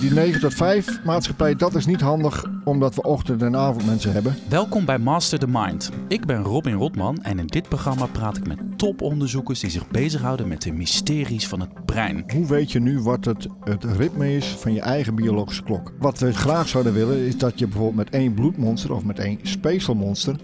[0.00, 4.36] Die 9 tot 5 maatschappij, dat is niet handig omdat we ochtend- en avondmensen hebben.
[4.48, 5.90] Welkom bij Master the Mind.
[6.08, 10.48] Ik ben Robin Rotman en in dit programma praat ik met toponderzoekers die zich bezighouden
[10.48, 12.24] met de mysteries van het brein.
[12.32, 15.92] Hoe weet je nu wat het, het ritme is van je eigen biologische klok?
[15.98, 19.38] Wat we graag zouden willen is dat je bijvoorbeeld met één bloedmonster of met één
[19.42, 20.36] speekselmonster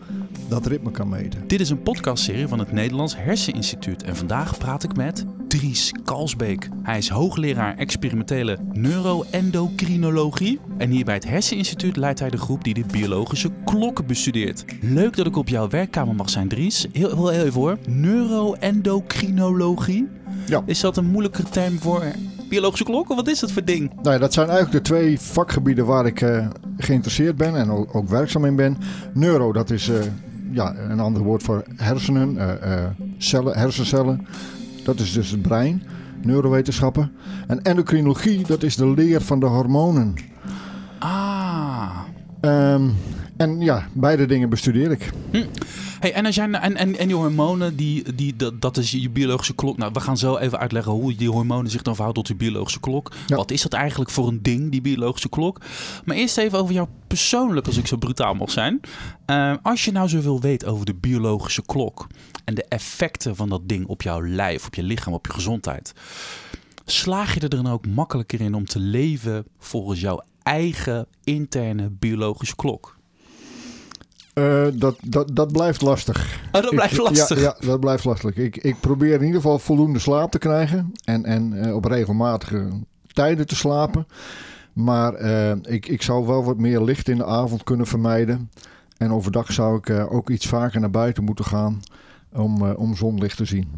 [0.55, 1.47] dat ritme kan meten.
[1.47, 6.69] Dit is een podcastserie van het Nederlands Herseninstituut en vandaag praat ik met Dries Kalsbeek.
[6.83, 12.75] Hij is hoogleraar experimentele neuroendocrinologie en hier bij het Herseninstituut leidt hij de groep die
[12.75, 14.65] de biologische klokken bestudeert.
[14.81, 16.87] Leuk dat ik op jouw werkkamer mag zijn, Dries.
[16.93, 17.79] Heel, heel, heel even hoor.
[17.89, 20.09] Neuroendocrinologie?
[20.47, 20.63] Ja.
[20.67, 22.05] Is dat een moeilijke term voor
[22.49, 23.17] biologische klokken?
[23.17, 23.93] Wat is dat voor ding?
[23.95, 26.47] Nou ja, dat zijn eigenlijk de twee vakgebieden waar ik eh,
[26.77, 28.77] geïnteresseerd ben en ook, ook werkzaam in ben.
[29.15, 30.01] Neuro, dat is eh,
[30.51, 34.27] ja, een ander woord voor hersenen, eh, eh, cellen, hersencellen.
[34.85, 35.83] Dat is dus het brein,
[36.23, 37.13] neurowetenschappen.
[37.47, 40.15] En endocrinologie, dat is de leer van de hormonen.
[40.99, 41.91] Ah.
[42.41, 42.89] Ehm,
[43.37, 45.11] en ja, beide dingen bestudeer ik.
[46.01, 49.11] Hey, en, als jij, en, en, en die hormonen, die, die, dat, dat is je
[49.11, 49.77] biologische klok.
[49.77, 52.81] Nou, we gaan zo even uitleggen hoe die hormonen zich dan verhouden tot je biologische
[52.81, 53.13] klok.
[53.27, 53.37] Ja.
[53.37, 55.61] Wat is dat eigenlijk voor een ding, die biologische klok?
[56.05, 58.81] Maar eerst even over jou persoonlijk, als ik zo brutaal mag zijn.
[59.27, 62.07] Eh, als je nou zoveel weet over de biologische klok
[62.45, 65.93] en de effecten van dat ding op jouw lijf, op je lichaam, op je gezondheid.
[66.85, 72.57] Slaag je er dan ook makkelijker in om te leven volgens jouw eigen interne biologische
[72.57, 72.94] klok?
[74.35, 76.41] Eh, dat, dat, dat blijft lastig.
[76.53, 77.41] Oh, dat blijft Ik- lastig.
[77.41, 78.37] Ja, ja, dat blijft lastig.
[78.37, 80.93] Ik, ik probeer in ieder geval voldoende slaap te krijgen.
[81.05, 82.69] En, en eh, op regelmatige
[83.13, 84.07] tijden te slapen.
[84.73, 88.51] Maar eh, ik, ik zou wel wat meer licht in de avond kunnen vermijden.
[88.97, 91.81] En overdag zou ik ook iets vaker naar buiten moeten gaan.
[92.33, 93.69] Om, om zonlicht te zien.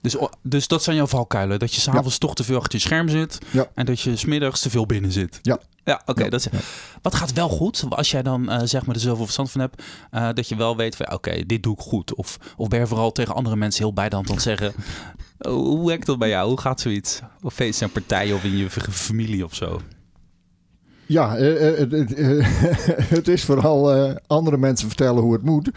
[0.00, 1.58] Dus, dus dat zijn jouw valkuilen.
[1.58, 3.38] Dat je s'avonds toch te veel achter je scherm zit.
[3.50, 3.66] Ja.
[3.74, 5.38] En dat je smiddags te veel binnen zit.
[5.42, 5.58] Ja.
[5.84, 6.24] Ja, oké.
[6.24, 6.48] Ja, dat is.
[6.52, 6.58] ja.
[7.02, 7.84] Wat gaat wel goed?
[7.88, 9.82] Als jij dan eh, zeg maar er zoveel verstand van hebt.
[10.10, 12.14] eh, dat je wel weet van ja, oké, dit doe ik goed.
[12.14, 14.72] Of, of ben je vooral tegen andere mensen heel bij de hand aan het zeggen.
[15.38, 16.48] oh, hoe werkt dat bij jou?
[16.48, 17.20] Hoe gaat zoiets?
[17.42, 19.80] Of feesten en partijen of in je familie of zo?
[21.06, 21.78] Ja, eh,
[23.16, 23.92] het, is vooral
[24.26, 25.70] andere mensen vertellen hoe het moet.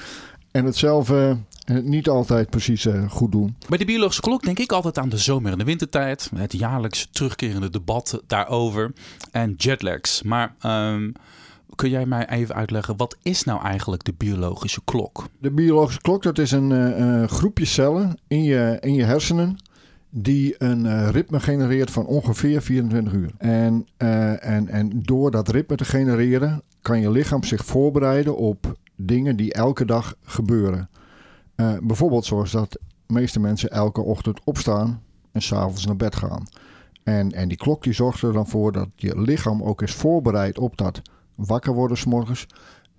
[0.54, 3.56] En het zelf eh, niet altijd precies eh, goed doen.
[3.70, 6.32] Bij de biologische klok denk ik altijd aan de zomer- en de wintertijd.
[6.36, 8.94] Het jaarlijks terugkerende debat daarover.
[9.32, 10.22] En jetlags.
[10.22, 11.12] Maar ehm,
[11.76, 15.28] kun jij mij even uitleggen, wat is nou eigenlijk de biologische klok?
[15.40, 19.58] De biologische klok, dat is een eh, groepje cellen in je, in je hersenen
[20.10, 23.32] die een ritme genereert van ongeveer 24 uur.
[23.38, 29.36] En, en, en door dat ritme te genereren kan je lichaam zich voorbereiden op dingen
[29.36, 30.90] die elke dag gebeuren.
[31.56, 32.80] Eh, bijvoorbeeld zoals dat de
[33.14, 36.48] meeste mensen elke ochtend opstaan en s'avonds naar bed gaan.
[37.04, 40.58] En, en die klok die zorgt er dan voor dat je lichaam ook is voorbereid
[40.58, 41.02] op dat
[41.36, 42.48] wakker worden s'morgens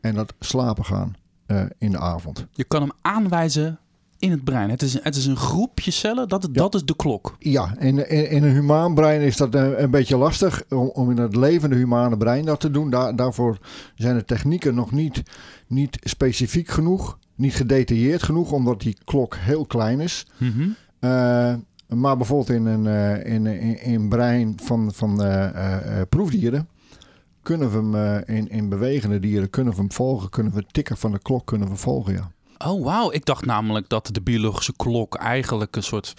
[0.01, 1.15] en dat slapen gaan
[1.47, 2.47] eh, in de avond.
[2.51, 3.79] Je kan hem aanwijzen
[4.19, 4.71] in het brein.
[4.71, 7.37] Het is, het is een groepje cellen, dat, dat is de klok.
[7.39, 11.11] Ja, in, in, in een humaan brein is dat een, een beetje lastig om, om
[11.11, 12.91] in het levende humane brein dat te doen.
[12.91, 13.59] Daar, daarvoor
[13.95, 15.23] zijn de technieken nog niet,
[15.67, 20.27] niet specifiek genoeg, niet gedetailleerd genoeg, omdat die klok heel klein is.
[20.39, 20.69] Mhm.
[20.99, 21.55] Eh,
[21.89, 26.69] maar bijvoorbeeld in een eh, in, in, in brein van, van eh, eh, eh, proefdieren
[27.45, 30.97] kunnen we hem eh, in, in bewegende dieren kunnen we hem volgen, kunnen we tikken
[30.97, 32.31] van de klok kunnen we volgen, ja.
[32.67, 33.13] Oh, wauw.
[33.13, 36.15] Ik dacht namelijk dat de biologische klok eigenlijk een soort,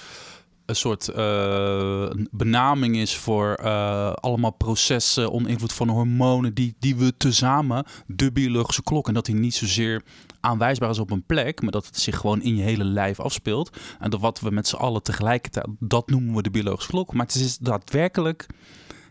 [0.66, 6.96] een soort eh, benaming is voor eh, allemaal processen onder invloed van hormonen die, die
[6.96, 9.08] we tezamen de biologische klok.
[9.08, 10.04] En dat die niet zozeer
[10.40, 13.78] aanwijsbaar is op een plek, maar dat het zich gewoon in je hele lijf afspeelt.
[14.00, 17.14] En dat wat we met z'n allen tegelijkertijd, dat noemen we de biologische klok.
[17.14, 18.46] Maar het is daadwerkelijk,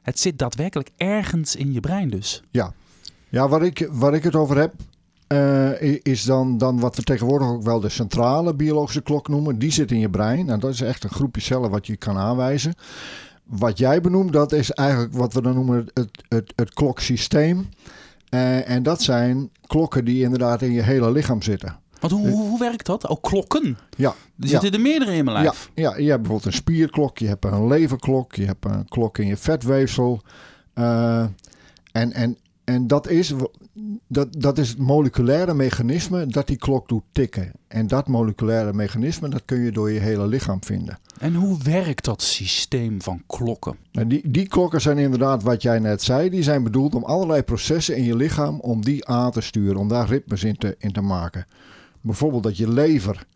[0.02, 2.42] het zit daadwerkelijk ergens in je brein dus.
[3.28, 4.74] Ja, waar ik, waar ik het over heb,
[5.34, 9.58] eh, is dan, dan wat we tegenwoordig ook wel de centrale biologische klok noemen.
[9.58, 10.48] Die zit in je brein.
[10.50, 12.74] En dat is echt een groepje cellen wat je kan aanwijzen.
[13.44, 17.68] Wat jij benoemt, dat is eigenlijk wat we dan noemen het, het, het kloksysteem.
[18.28, 21.78] Eh, en dat zijn klokken die inderdaad in je hele lichaam zitten.
[22.00, 23.08] Want hoe, hoe, hoe werkt dat?
[23.08, 23.78] Oh, klokken.
[23.96, 24.48] Ja, Er ja.
[24.48, 25.70] zitten er meerdere in mijn Ja, lijf.
[25.74, 29.26] ja, je hebt bijvoorbeeld een spierklok, je hebt een leverklok, je hebt een klok in
[29.26, 30.20] je vetweefsel.
[30.74, 31.24] Eh,
[31.92, 33.32] en, en, en dat is,
[34.06, 37.52] dat, dat is het moleculaire mechanisme dat die klok doet tikken.
[37.68, 40.98] En dat moleculaire mechanisme, dat kun je door je hele lichaam vinden.
[41.18, 43.76] En hoe werkt dat systeem van klokken?
[43.92, 46.30] Nou, die, die klokken zijn inderdaad wat jij net zei.
[46.30, 49.88] Die zijn bedoeld om allerlei processen in je lichaam om die aan te sturen, om
[49.88, 51.46] daar ritmes in te, in te maken.
[52.00, 53.26] Bijvoorbeeld dat je lever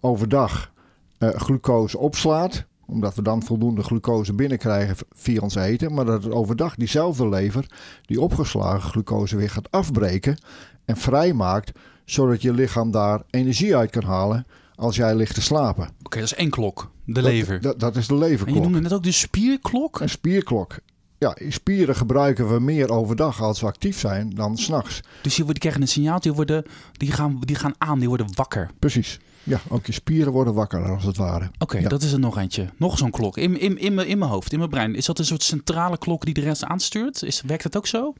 [0.00, 0.72] overdag
[1.18, 5.94] eh, glucose opslaat omdat we dan voldoende glucose binnenkrijgen via ons eten.
[5.94, 7.66] Maar dat het overdag diezelfde lever
[8.06, 10.36] die opgeslagen glucose weer gaat afbreken
[10.84, 11.72] en vrijmaakt.
[12.04, 15.88] Zodat je lichaam daar energie uit kan halen als jij ligt te slapen.
[16.02, 16.90] Oké, dat is één klok.
[17.04, 17.60] De Dat- lever.
[17.60, 18.62] Dat, dat is de en je leverklok.
[18.62, 20.00] noemde net ook de spierklok?
[20.00, 20.76] Een spierklok.
[21.18, 25.00] Ja, spieren gebruiken we meer overdag als we actief zijn dan s'nachts.
[25.22, 28.70] Dus die krijgen een signaal, die, worden, die, gaan, die gaan aan, die worden wakker.
[28.78, 29.20] Precies.
[29.42, 31.50] Ja, ook je spieren worden wakker als het ware.
[31.58, 31.88] Oké, Ja.
[31.88, 32.68] dat is er nog eentje.
[32.76, 33.36] Nog zo'n klok.
[33.36, 34.94] In, in, in, mijn, in mijn hoofd, in mijn brein.
[34.94, 37.22] Is dat een soort centrale klok die de rest aanstuurt?
[37.22, 38.12] Is, werkt dat ook zo?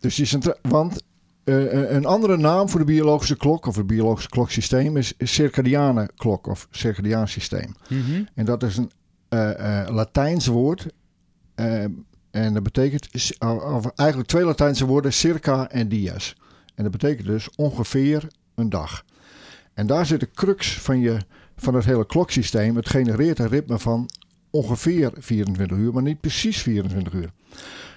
[0.00, 1.02] Dus die centra- want
[1.44, 6.46] eh, een andere naam voor de biologische klok of het biologische kloksysteem is circadiane klok
[6.46, 7.74] of circadiaan systeem.
[8.34, 8.90] En dat is een
[9.28, 10.86] eh, eh, Latijns woord.
[11.54, 11.82] eh,
[12.30, 13.08] en dat betekent
[13.48, 16.36] of eigenlijk twee Latijnse woorden, circa en dies.
[16.74, 19.04] En dat betekent dus ongeveer een dag.
[19.76, 21.18] En daar zit de crux van, je,
[21.56, 22.76] van het hele kloksysteem.
[22.76, 24.08] Het genereert een ritme van
[24.50, 27.30] ongeveer 24 uur, maar niet precies 24 uur.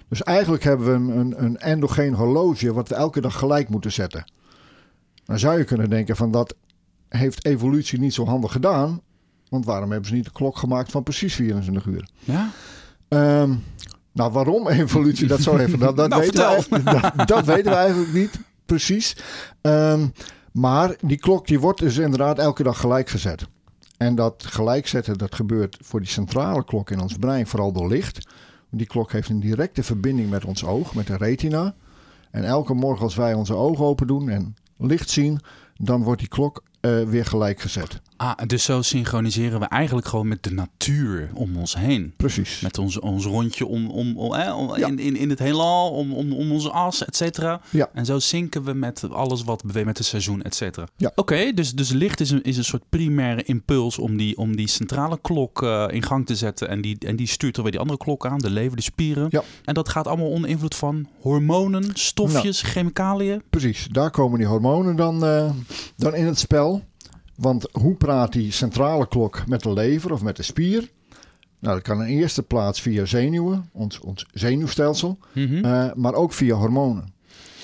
[0.07, 3.91] Dus eigenlijk hebben we een, een, een endogeen horloge wat we elke dag gelijk moeten
[3.91, 4.31] zetten.
[5.25, 6.55] Dan zou je kunnen denken van dat
[7.09, 9.01] heeft evolutie niet zo handig gedaan.
[9.49, 12.09] Want waarom hebben ze niet een klok gemaakt van precies 24 uur?
[12.19, 12.49] Ja?
[13.07, 13.55] Ehm,
[14.11, 17.77] nou, waarom evolutie dat zo heeft gedaan, dat, Nou, weten we, dat, dat weten we
[17.77, 19.15] eigenlijk niet precies.
[19.61, 20.07] Ehm,
[20.51, 23.47] maar die klok die wordt dus inderdaad elke dag gelijk gezet.
[23.97, 28.27] En dat gelijkzetten dat gebeurt voor die centrale klok in ons brein vooral door licht.
[28.69, 31.75] Die klok heeft een directe verbinding met ons oog, met de retina.
[32.31, 35.39] En elke morgen als wij onze ogen open doen en licht zien,
[35.75, 38.01] dan wordt die klok eh, weer gelijk gezet.
[38.21, 42.13] Ah, dus zo synchroniseren we eigenlijk gewoon met de natuur om ons heen.
[42.17, 42.59] Precies.
[42.59, 44.87] Met ons, ons rondje om, om, om, hè, om- Ja.
[44.87, 47.61] in, in, in het heelal, om, om, om onze as, et cetera.
[47.69, 47.89] Ja.
[47.93, 50.87] En zo zinken we met alles wat beweegt, met het seizoen, et cetera.
[50.97, 51.11] Ja.
[51.15, 54.67] Oké, dus, dus licht is een, is een soort primaire impuls om die, om die
[54.67, 56.69] centrale klok eh, in gang te zetten.
[56.69, 59.27] En die, en die stuurt er weer die andere klok aan, de lever, de spieren.
[59.29, 59.43] Ja.
[59.65, 63.41] En dat gaat allemaal onder invloed van hormonen, stofjes, chemicaliën.
[63.49, 65.51] Precies, daar komen die hormonen dan, eh,
[65.95, 66.83] dan in het spel.
[67.39, 70.89] Want hoe praat die centrale klok met de lever of met de spier?
[71.59, 75.65] Nou, dat kan in eerste plaats via zenuwen, ons, ons zenuwstelsel, Mhm.
[75.65, 77.13] eh, maar ook via hormonen.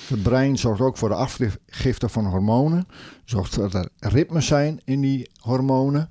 [0.08, 2.86] Het brein zorgt ook voor de afgifte van hormonen,
[3.24, 6.10] zorgt dat er ritmes zijn in die hormonen.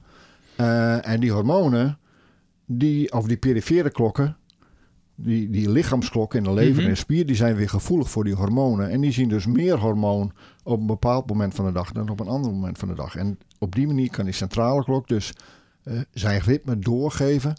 [0.56, 1.98] Eh, en die hormonen,
[2.66, 4.38] die, of die perifere klokken,
[5.16, 6.90] die, die lichaamsklokken in de lever Mhm.
[6.90, 8.90] en spier, die zijn weer gevoelig voor die hormonen.
[8.90, 10.32] En die zien dus meer hormoon
[10.64, 13.16] op een bepaald moment van de dag dan op een ander moment van de dag.
[13.16, 15.34] En op die manier kan die centrale klok dus
[15.84, 17.54] eh, zijn ritme doorgeven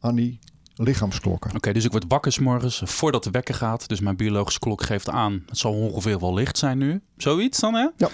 [0.00, 0.38] aan die
[0.76, 1.54] lichaamsklokken.
[1.56, 3.88] Oké, dus ik word wakker 's morgens voordat de wekker gaat.
[3.88, 5.42] Dus mijn biologische klok geeft aan.
[5.46, 7.00] Het zal ongeveer wel licht zijn nu.
[7.16, 7.88] Zoiets dan, hè?
[7.96, 8.08] Ja.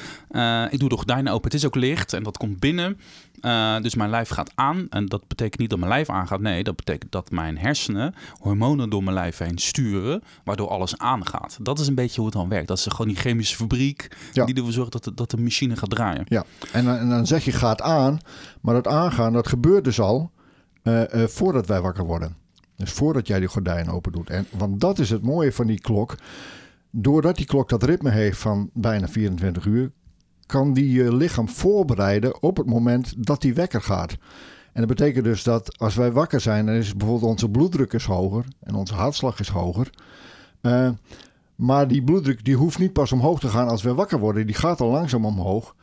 [0.67, 1.45] Eh, ik doe de gordijnen open.
[1.51, 2.99] Het is ook licht en dat komt binnen.
[3.41, 4.87] Eh, dus mijn lijf gaat aan.
[4.91, 6.41] En dat betekent niet dat mijn lijf aangaat.
[6.41, 10.23] Nee, dat betekent dat mijn hersenen hormonen door mijn lijf heen sturen.
[10.45, 11.59] Waardoor alles aangaat.
[11.63, 12.69] Dat is een beetje hoe het dan werkt.
[12.69, 14.45] Dat is gewoon die chemische fabriek Ja.
[14.45, 16.25] die ervoor zorgt dat de, dat de machine gaat draaien.
[16.29, 18.19] Ja, en, dan- en dan zeg je gaat aan,
[18.61, 20.31] maar dat aangaan dat gebeurt dus al
[20.83, 22.37] eh, eh, voordat wij wakker worden.
[22.83, 24.31] Dus voordat jij die gordijn open doet.
[24.31, 26.15] En, want dat is het mooie van die klok.
[26.91, 29.91] Doordat die klok dat ritme heeft van bijna 24 uur,
[30.47, 34.11] kan die je lichaam voorbereiden op het moment dat die wekker gaat.
[34.73, 38.05] En dat betekent dus dat als wij wakker zijn, dan is bijvoorbeeld onze bloeddruk is
[38.05, 39.91] hoger en onze hartslag is hoger.
[40.61, 40.91] Eh,
[41.55, 44.47] maar die bloeddruk die hoeft niet pas omhoog te gaan als we wakker worden.
[44.47, 45.75] Die gaat al langzaam omhoog.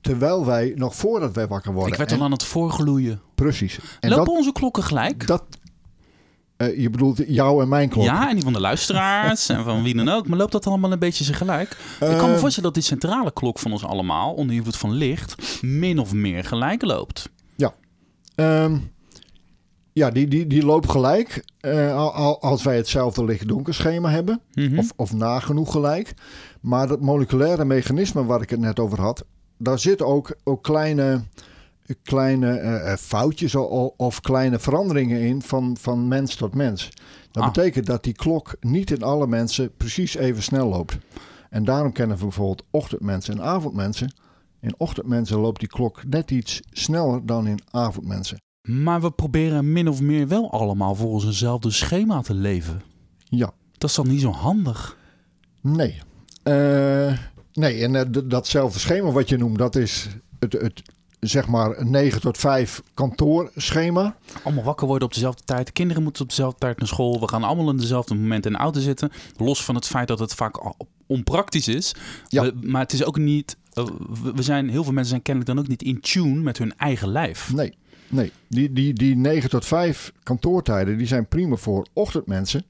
[0.00, 1.92] Terwijl wij nog voordat wij wakker worden.
[1.92, 3.20] Ik werd En- al aan het voorgloeien.
[3.34, 3.78] Precies.
[4.00, 5.26] En Lopen dat, onze klokken gelijk?
[5.26, 5.44] dat
[6.58, 8.04] eh, je bedoelt jou en mijn klok.
[8.04, 10.28] Ja, en die van de luisteraars en van wie dan ook.
[10.28, 11.70] Maar loopt dat allemaal een beetje tegelijk?
[12.00, 14.92] ik kan me Eh, voorstellen dat die centrale klok van ons allemaal, onder invloed van
[14.92, 17.28] licht, min of meer gelijk loopt.
[18.34, 18.76] Ehm,
[19.92, 21.44] ja, die, die, die loopt gelijk.
[21.60, 24.40] eh, al- al- als wij hetzelfde licht-donker schema hebben.
[24.54, 24.78] Mhm.
[24.78, 26.14] Of, of nagenoeg gelijk.
[26.60, 29.24] Maar dat moleculaire mechanisme waar ik het net over had.
[29.56, 31.20] Daar zitten ook, ook kleine,
[32.02, 36.88] kleine eh, eh, foutjes o- of kleine veranderingen in van, van mens tot mens.
[37.30, 37.52] Dat Ah.
[37.52, 40.96] betekent dat die klok niet in alle mensen precies even snel loopt.
[41.50, 44.12] En daarom kennen we bijvoorbeeld ochtendmensen en avondmensen.
[44.60, 48.40] In ochtendmensen loopt die klok net iets sneller dan in avondmensen.
[48.62, 52.82] Maar we proberen min of meer wel allemaal volgens eenzelfde schema te leven.
[53.24, 54.96] Ja, Dat is dan niet zo handig.
[55.60, 56.00] nee.
[56.42, 57.18] Eh,
[57.52, 60.82] nee, en datzelfde schema wat je noemt, dat is het, het
[61.20, 64.16] zeg maar een 9 tot 5 kantoorschema.
[64.42, 65.66] Allemaal wakker worden op dezelfde tijd.
[65.66, 67.20] De kinderen moeten op dezelfde tijd naar school.
[67.20, 69.10] We gaan allemaal in dezelfde moment in de auto zitten.
[69.36, 70.74] Los van het feit dat het vaak
[71.06, 71.94] onpraktisch is.
[72.28, 72.42] Ja.
[72.42, 73.56] We- maar het is ook niet.
[73.72, 73.84] eh,
[74.22, 76.76] we- we zijn, heel veel mensen zijn kennelijk dan ook niet in tune met hun
[76.76, 77.52] eigen lijf.
[77.54, 77.72] Nee.
[78.08, 82.64] Nee, die, die, die 9 tot 5 kantoortijden die zijn prima voor ochtendmensen.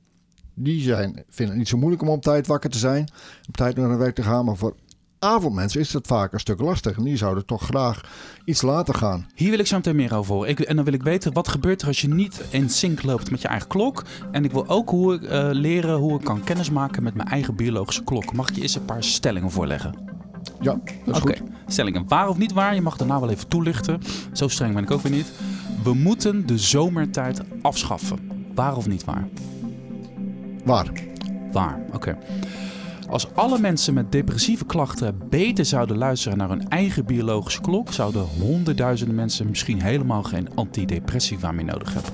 [0.55, 3.09] Die zijn, vinden het niet zo moeilijk om op tijd wakker te zijn,
[3.49, 4.45] op tijd naar hun werk te gaan.
[4.45, 4.75] Maar voor
[5.19, 6.97] avondmensen is dat vaak een stuk lastig.
[6.97, 8.01] En die zouden toch graag
[8.45, 9.27] iets later gaan.
[9.35, 10.49] Hier wil ik zo meteen meer over horen.
[10.49, 13.31] Ik, en dan wil ik weten, wat gebeurt er als je niet in sync loopt
[13.31, 14.05] met je eigen klok?
[14.33, 17.55] En ik wil ook hoe ik, eh, leren hoe ik kan kennismaken met mijn eigen
[17.55, 18.33] biologische klok.
[18.33, 19.95] Mag ik je eens een paar stellingen voorleggen?
[20.61, 21.49] Ja, dat is Oké, goed.
[21.67, 22.09] stellingen.
[22.09, 22.75] Waar of niet waar?
[22.75, 24.01] Je mag daarna wel even toelichten.
[24.33, 25.33] Zo streng ben ik ook weer niet.
[25.85, 28.19] We moeten de zomertijd afschaffen.
[28.55, 29.29] Waar of niet waar?
[30.65, 30.93] Waar?
[31.53, 32.19] Waar, oké.
[33.09, 38.23] Als alle mensen met depressieve klachten beter zouden luisteren naar hun eigen biologische klok, zouden
[38.23, 42.13] honderdduizenden mensen misschien helemaal geen antidepressiva meer nodig hebben.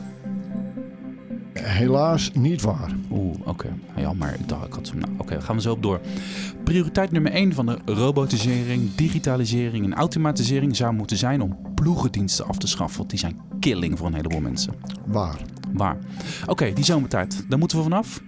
[1.53, 2.91] Helaas niet waar.
[3.11, 3.69] Oeh, oké.
[3.97, 4.97] Ja, maar ik dacht, ik had ze.
[4.97, 6.01] Nou, oké, gaan we zo op door.
[6.65, 12.59] Prioriteit nummer 1 van de robotisering, digitalisering en automatisering zou moeten zijn om ploegendiensten af
[12.59, 12.99] te schaffen.
[12.99, 14.75] Want die zijn killing voor een heleboel mensen.
[15.07, 15.41] Waar?
[15.73, 15.99] Waar?
[16.47, 17.45] Oké, die zomertijd.
[17.49, 18.23] Daar moeten we vanaf.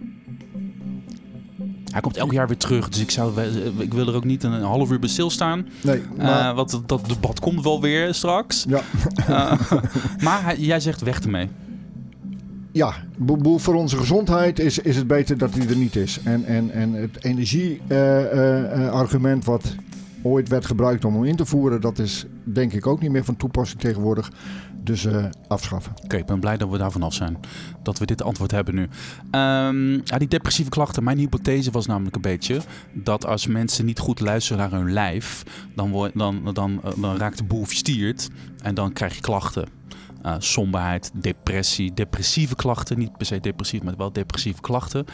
[1.92, 3.40] Hij komt elk jaar weer terug, dus ik, zou,
[3.78, 5.66] ik wil er ook niet een half uur bij stilstaan.
[5.82, 6.48] Nee, maar...
[6.50, 8.64] Eh, want dat, debat komt wel weer straks.
[8.68, 8.80] ja.
[9.26, 9.52] Eh,
[10.22, 11.48] maar hij- jij zegt weg ermee.
[12.72, 12.92] Ja,
[13.56, 16.18] voor onze gezondheid is, is het beter dat die er niet is.
[16.24, 19.74] En, en, en het energie-argument wat
[20.26, 23.24] ooit werd gebruikt om hem in te voeren, dat is denk ik ook niet meer
[23.24, 24.30] van toepassing tegenwoordig.
[24.82, 25.92] Dus eh, afschaffen.
[26.04, 27.36] Oké, ik ben blij dat we daar vanaf zijn.
[27.82, 28.88] Dat we dit antwoord hebben nu.
[29.30, 31.04] Ehm, ja, die depressieve klachten.
[31.04, 32.60] Mijn hypothese was namelijk een beetje
[32.92, 35.42] dat als mensen niet goed luisteren naar hun lijf,
[35.74, 38.28] dan, wordt, dan, dan, eh, dan raakt de boel verstierd
[38.62, 39.68] en dan krijg je klachten.
[40.22, 42.98] Eh, somberheid, depressie, depressieve klachten.
[42.98, 45.04] Niet per se depressief, maar wel depressieve klachten.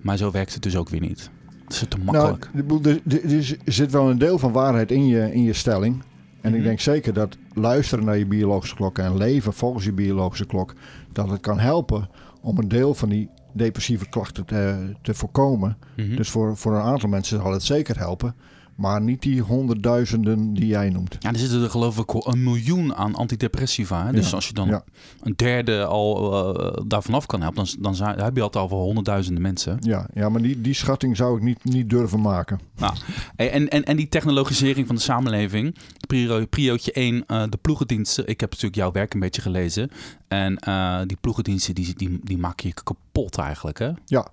[0.00, 1.30] Maar zo werkt het dus ook weer niet.
[1.64, 2.50] Het is te makkelijk.
[2.52, 6.02] Nou, er, zit wel een deel van waarheid in je, in je stelling.
[6.40, 6.58] En Mhm.
[6.58, 10.74] ik denk zeker dat luisteren naar je biologische klok en leven volgens je biologische klok,
[11.12, 12.08] dat het kan helpen
[12.40, 15.76] om een deel van die depressieve klachten te, te voorkomen.
[15.96, 16.16] Mhm.
[16.16, 18.34] Dus voor, voor een aantal mensen zal het zeker helpen.
[18.76, 21.16] Maar niet die honderdduizenden die jij noemt.
[21.20, 24.06] Ja, er zitten er geloof ik een miljoen aan antidepressiva.
[24.06, 24.12] Hè?
[24.12, 24.84] Dus Ja, als je dan ja.
[25.22, 29.42] een derde al uh, daarvan af kan helpen, dan, dan heb je al over honderdduizenden
[29.42, 29.76] mensen.
[29.80, 32.60] Ja, ja maar die, die schatting zou ik niet, niet durven maken.
[32.76, 32.94] Nou,
[33.36, 35.74] en, en, en die technologisering van de samenleving.
[36.06, 38.26] Prio, priootje 1, eh, de ploegendiensten.
[38.26, 39.90] Ik heb natuurlijk jouw werk een beetje gelezen.
[40.28, 43.90] En eh, die ploegendiensten, die, die, die maken je kapot eigenlijk, hè?
[44.04, 44.28] Ja,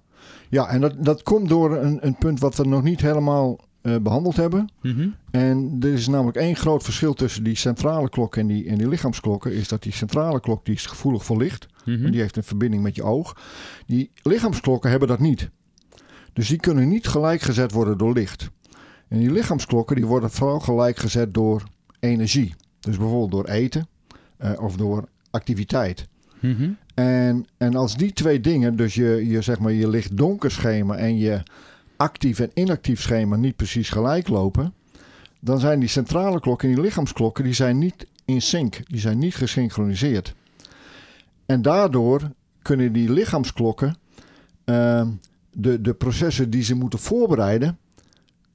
[0.49, 3.95] ja en dat, dat komt door een, een punt wat we nog niet helemaal eh,
[3.97, 4.69] behandeld hebben.
[5.31, 8.87] En er is namelijk één groot verschil tussen die centrale klok en die, en die
[8.87, 9.53] lichaamsklokken.
[9.53, 11.67] Is dat die centrale klok die is gevoelig voor licht.
[11.85, 12.05] Mhm.
[12.05, 13.37] En die heeft een verbinding met je oog.
[13.85, 15.49] Die lichaamsklokken hebben dat niet.
[16.33, 18.49] Dus die kunnen niet gelijk gezet worden door licht.
[19.07, 21.63] En die lichaamsklokken die worden vooral gelijk gezet door
[21.99, 22.55] energie.
[22.79, 23.87] Dus bijvoorbeeld door eten
[24.37, 26.07] eh, of door activiteit.
[26.39, 26.69] Mhm.
[26.93, 31.17] En, en als die twee dingen, dus je, je, zeg maar, je licht-donker schema en
[31.17, 31.43] je
[32.01, 34.73] actief en inactief schema niet precies gelijk lopen,
[35.39, 39.17] dan zijn die centrale klokken en die lichaamsklokken die zijn niet in sync, die zijn
[39.17, 40.33] niet gesynchroniseerd.
[41.45, 42.31] En daardoor
[42.61, 43.95] kunnen die lichaamsklokken
[44.63, 45.09] ehm,
[45.51, 47.77] de, de processen die ze moeten voorbereiden,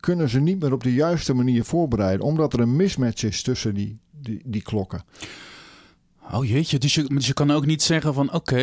[0.01, 3.75] kunnen ze niet meer op de juiste manier voorbereiden, omdat er een mismatch is tussen
[3.75, 5.03] die, die, die klokken.
[6.33, 8.57] Oh jeetje, dus je, dus je kan ook niet zeggen van oké,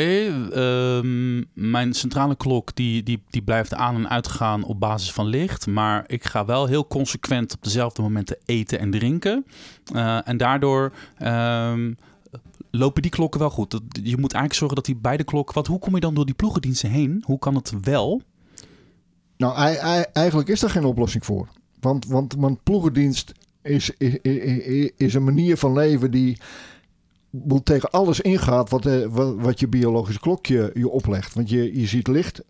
[0.51, 5.67] ehm, mijn centrale klok die, die, die blijft aan en uitgaan op basis van licht.
[5.67, 9.45] Maar ik ga wel heel consequent op dezelfde momenten eten en drinken.
[9.93, 11.93] Eh, en daardoor ehm,
[12.71, 13.71] lopen die klokken wel goed.
[14.03, 15.55] Je moet eigenlijk zorgen dat die beide klokken...
[15.55, 17.23] Wat, hoe kom je dan door die ploegendiensten heen?
[17.25, 18.21] Hoe kan het wel?
[19.37, 21.47] Nou, ei- ei- eigenlijk is daar geen oplossing voor.
[21.79, 26.37] Want, want, want ploegendienst is, is, is, is een manier van leven die
[27.63, 31.33] tegen alles ingaat wat, eh, wat, wat je biologische klokje je oplegt.
[31.33, 32.41] Want je, je ziet licht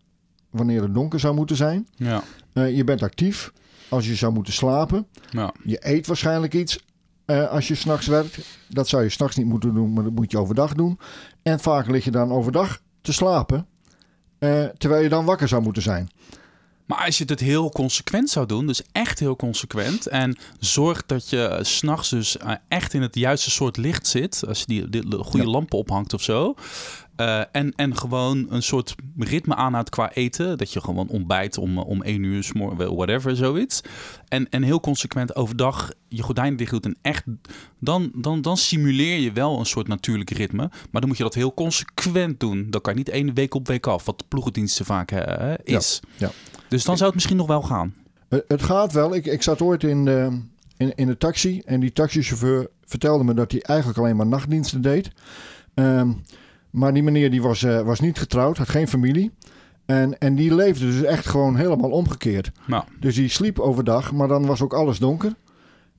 [0.49, 1.87] wanneer het donker zou moeten zijn.
[1.95, 2.23] Ja,
[2.53, 3.51] Eh, je bent actief
[3.89, 5.07] als je zou moeten slapen.
[5.29, 5.53] ja.
[5.63, 6.85] Je eet waarschijnlijk iets
[7.25, 8.39] eh, als je s'nachts werkt.
[8.69, 10.99] Dat zou je s'nachts niet moeten doen, maar dat moet je overdag doen.
[11.41, 13.67] En vaak lig je dan overdag te slapen.
[14.77, 16.09] terwijl je dan wakker zou moeten zijn.
[16.85, 21.29] Maar als je het heel consequent zou doen, dus echt heel consequent, en zorgt dat
[21.29, 25.17] je s'nachts dus eh, echt in het juiste soort licht zit, als je die, die
[25.17, 25.51] goede Ja.
[25.51, 26.55] lampen ophangt of zo,
[27.15, 31.77] eh, en, en gewoon een soort ritme aanhoudt qua eten, dat je gewoon ontbijt om,
[31.77, 33.81] eh, om één uur, whatever, zoiets,
[34.27, 37.23] en, en heel consequent overdag je gordijnen dicht doet en echt,
[37.79, 41.33] dan, dan, dan simuleer je wel een soort natuurlijk ritme, maar dan moet je dat
[41.33, 42.67] heel consequent doen.
[42.69, 45.99] Dan kan je niet één week op week af, wat de ploegendiensten vaak eh, is.
[46.17, 46.31] ja.
[46.67, 47.93] Dus dan zou het misschien nog wel gaan.
[48.47, 49.15] Het, gaat wel.
[49.15, 50.41] Ik, ik zat ooit in, de,
[50.77, 51.61] in, in de taxi.
[51.65, 55.11] En die taxichauffeur vertelde me dat hij eigenlijk alleen maar nachtdiensten deed.
[55.73, 56.11] Ehm,
[56.73, 59.31] maar die meneer die was, eh, was niet getrouwd, had geen familie.
[59.85, 62.51] En, en die leefde dus echt gewoon helemaal omgekeerd.
[62.67, 65.33] Nou, Dus die sliep overdag, maar dan was ook alles donker.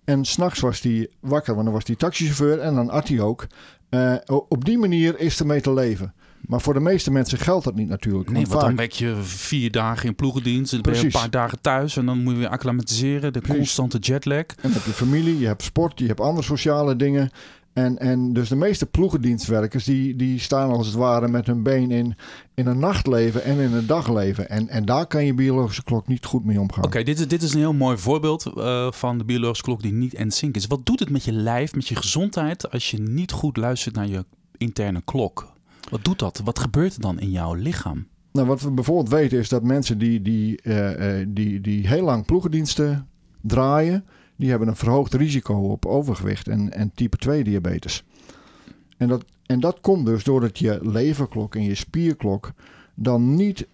[0.04, 3.46] En s'nachts was hij wakker, want dan was hij taxichauffeur en dan at hij ook.
[3.88, 4.14] Eh,
[4.48, 6.14] op die manier is ermee te leven.
[6.40, 8.30] Maar voor de meeste mensen geldt dat niet natuurlijk.
[8.30, 10.72] nee, want want dan werk je vier dagen in ploegendienst.
[10.72, 11.96] En dan ben je een paar dagen thuis.
[11.96, 13.32] En dan moet je weer acclimatiseren.
[13.32, 13.56] De Precies.
[13.58, 14.38] constante jetlag.
[14.38, 17.30] En dan heb je familie, je hebt sport, je hebt andere sociale dingen.
[17.74, 21.90] En, en dus de meeste ploegendienstwerkers die, die staan als het ware met hun been
[21.90, 22.16] in,
[22.54, 24.48] in een nachtleven en in een dagleven.
[24.48, 26.84] En, en daar kan je biologische klok niet goed mee omgaan.
[26.84, 29.92] Oké, dit, is, dit is een heel mooi voorbeeld eh, van de biologische klok die
[29.92, 30.66] niet en sync is.
[30.66, 34.08] Wat doet het met je lijf, met je gezondheid, als je niet goed luistert naar
[34.08, 34.24] je
[34.56, 35.52] interne klok?
[35.90, 36.40] Wat doet dat?
[36.44, 38.06] Wat gebeurt er dan in jouw lichaam?
[38.32, 42.04] Nou, wat we bijvoorbeeld weten is dat mensen die, die, eh, eh, die, die heel
[42.04, 43.08] lang ploegendiensten
[43.40, 44.04] draaien,
[44.36, 48.04] die hebben een verhoogd risico op overgewicht en, en type 2 diabetes.
[48.96, 52.52] En dat, en dat komt dus doordat je leverklok en je spierklok
[52.94, 53.66] dan niet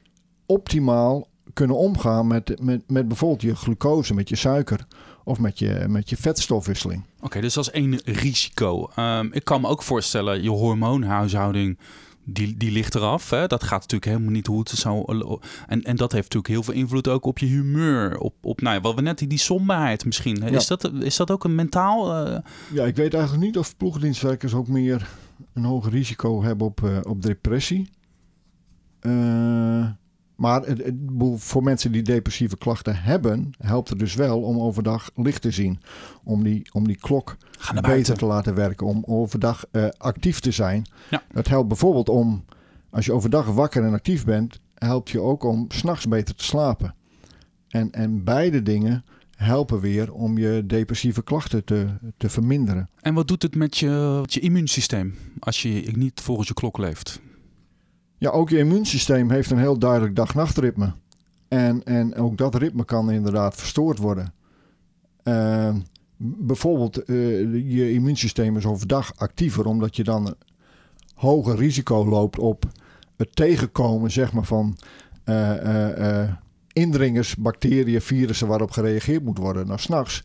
[0.46, 4.86] optimaal kunnen omgaan met, met, met bijvoorbeeld je glucose, met je suiker
[5.24, 7.04] of met je, met je vetstofwisseling.
[7.20, 8.90] Oké, dus dat is één risico.
[8.94, 11.78] Ehm, ik kan me ook voorstellen, je hormoonhuishouding,
[12.24, 13.30] die, die ligt eraf.
[13.30, 13.46] Hè?
[13.46, 15.20] Dat gaat natuurlijk helemaal niet hoe het zou...
[15.66, 18.18] En, en dat heeft natuurlijk heel veel invloed ook op je humeur.
[18.18, 20.42] Op, op nou ja, wat we net, die, die somberheid misschien.
[20.42, 20.48] Hè?
[20.48, 20.56] Ja.
[20.56, 22.26] Is, dat, is dat ook een mentaal...
[22.26, 22.38] eh,
[22.72, 25.08] Ja, ik weet eigenlijk niet of ploegendienstwerkers ook meer
[25.52, 27.90] een hoger risico hebben op, eh, op depressie.
[29.00, 29.86] Eh,
[30.40, 30.94] maar het,
[31.37, 35.80] voor mensen die depressieve klachten hebben, helpt het dus wel om overdag licht te zien.
[36.25, 38.16] Om die, om die klok beter buiten.
[38.16, 38.87] te laten werken.
[38.87, 40.87] Om overdag eh, actief te zijn.
[41.11, 41.23] Ja.
[41.32, 42.44] Dat helpt bijvoorbeeld om,
[42.90, 46.94] als je overdag wakker en actief bent, helpt je ook om s'nachts beter te slapen.
[47.68, 49.04] En, en beide dingen
[49.37, 52.88] helpen weer om je depressieve klachten te, te verminderen.
[53.00, 56.78] En wat doet het met je, met je immuunsysteem als je niet volgens je klok
[56.78, 57.20] leeft?
[58.20, 60.92] Ja, ook je immuunsysteem heeft een heel duidelijk dag-nachtritme.
[61.48, 64.32] En, en ook dat ritme kan inderdaad verstoord worden.
[65.25, 65.75] Uh,
[66.16, 70.34] bijvoorbeeld, uh, je immuunsysteem is overdag actiever, omdat je dan
[71.14, 72.64] hoger risico loopt op
[73.16, 74.76] het tegenkomen zeg maar, van
[75.25, 76.32] uh,
[76.73, 79.66] indringers, bacteriën, virussen waarop gereageerd moet worden.
[79.66, 80.25] Nou, s'nachts.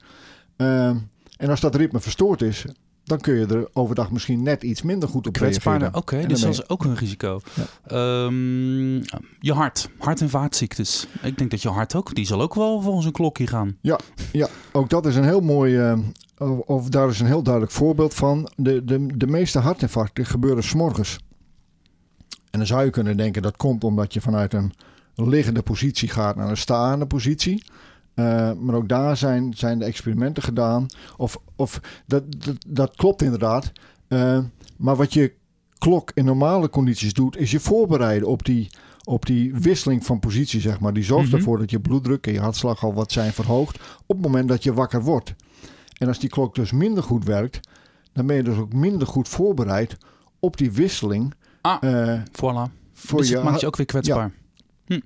[1.38, 2.66] en als dat ritme verstoord is,
[3.06, 5.88] dan kun je er overdag misschien net iets minder goed op reageren.
[5.88, 7.40] Oké, okay, dus dat is ook een risico.
[7.88, 8.26] Ja.
[8.26, 9.02] Um,
[9.40, 11.08] je hart, hart- en vaatziektes.
[11.22, 13.78] Ik denk dat je hart ook, die zal ook wel volgens een klokje gaan.
[13.82, 14.00] Ja,
[14.32, 15.98] ja ook dat is een heel mooi, uh,
[16.38, 18.50] of, of, daar is een heel duidelijk voorbeeld van.
[18.56, 21.18] De, de, de meeste hartinfarcten gebeuren s'morgens.
[22.30, 24.74] En dan zou je kunnen denken dat komt omdat je vanuit een
[25.16, 27.64] liggende positie gaat naar een staande positie.
[28.16, 30.86] Uh, maar ook daar zijn, zijn de experimenten gedaan.
[31.18, 33.72] Of, of dat, dat, dat klopt inderdaad.
[34.10, 34.40] Uh,
[34.78, 35.34] maar wat je
[35.78, 38.70] klok in normale condities doet, is je voorbereiden op die,
[39.04, 40.94] op die wisseling van positie, zeg maar.
[40.94, 41.36] Die zorgt Mhm.
[41.36, 44.64] ervoor dat je bloeddruk en je hartslag al wat zijn verhoogd op het moment dat
[44.64, 45.34] je wakker wordt.
[45.98, 47.60] En als die klok dus minder goed werkt,
[48.14, 49.98] dan ben je dus ook minder goed voorbereid
[50.40, 51.34] op die wisseling.
[51.62, 52.72] Ah, uh, voilà.
[52.94, 54.32] Voor dus je, maakt je ook weer kwetsbaar.
[54.86, 55.00] Hm.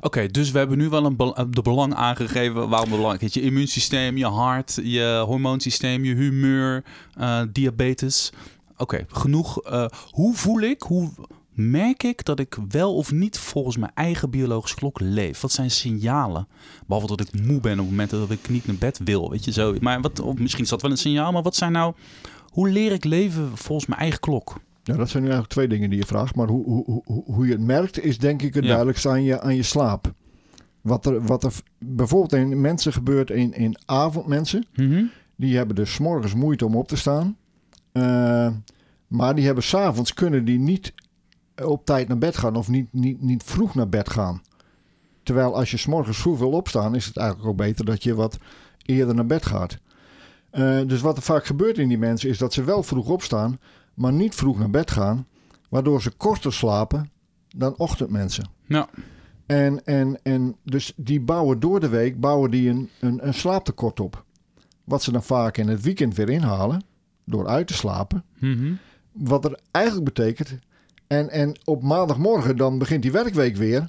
[0.00, 1.16] Oké, dus we hebben nu wel een
[1.50, 2.68] de belang aangegeven.
[2.68, 6.84] Waarom belangrijk is je immuunsysteem, je hart, je hormoonsysteem, je humeur,
[7.18, 8.32] uh, diabetes.
[8.76, 9.70] Oké, genoeg.
[9.72, 11.10] Uh, hoe voel ik, hoe
[11.52, 15.40] merk ik dat ik wel of niet volgens mijn eigen biologische klok leef?
[15.40, 16.48] Wat zijn signalen?
[16.86, 19.52] Behalve dat ik moe ben op momenten dat ik niet naar bed wil, weet je
[19.52, 19.74] zo.
[19.80, 21.94] Maar wat, misschien is dat wel een signaal, maar wat zijn nou...
[22.50, 24.60] Hoe leer ik leven volgens mijn eigen klok?
[24.90, 26.34] Ja, dat zijn nu eigenlijk twee dingen die je vraagt.
[26.34, 28.68] Maar hoe, hoe, hoe, hoe je het merkt, is denk ik het ja.
[28.68, 30.12] duidelijkst aan je, aan je slaap.
[30.80, 34.66] Wat er, wat er bijvoorbeeld in mensen gebeurt in, in avondmensen.
[34.74, 35.10] Mm -hmm.
[35.36, 37.36] Die hebben dus morgens moeite om op te staan.
[37.92, 38.48] Uh,
[39.06, 40.92] maar die hebben s'avonds kunnen die niet
[41.64, 42.56] op tijd naar bed gaan.
[42.56, 44.42] Of niet, niet, niet vroeg naar bed gaan.
[45.22, 48.38] Terwijl als je s'morgens vroeg wil opstaan, is het eigenlijk ook beter dat je wat
[48.82, 49.78] eerder naar bed gaat.
[50.52, 53.58] Uh, dus wat er vaak gebeurt in die mensen is dat ze wel vroeg opstaan
[53.94, 55.26] maar niet vroeg naar bed gaan,
[55.68, 57.10] waardoor ze korter slapen
[57.56, 58.48] dan ochtendmensen.
[58.66, 58.88] Ja.
[59.46, 64.00] En, en, en dus die bouwen door de week bouwen die een, een, een slaaptekort
[64.00, 64.24] op.
[64.84, 66.84] Wat ze dan vaak in het weekend weer inhalen,
[67.24, 68.24] door uit te slapen.
[68.38, 68.78] Mm -hmm.
[69.12, 70.58] Wat er eigenlijk betekent,
[71.06, 73.88] en, en op maandagmorgen dan begint die werkweek weer,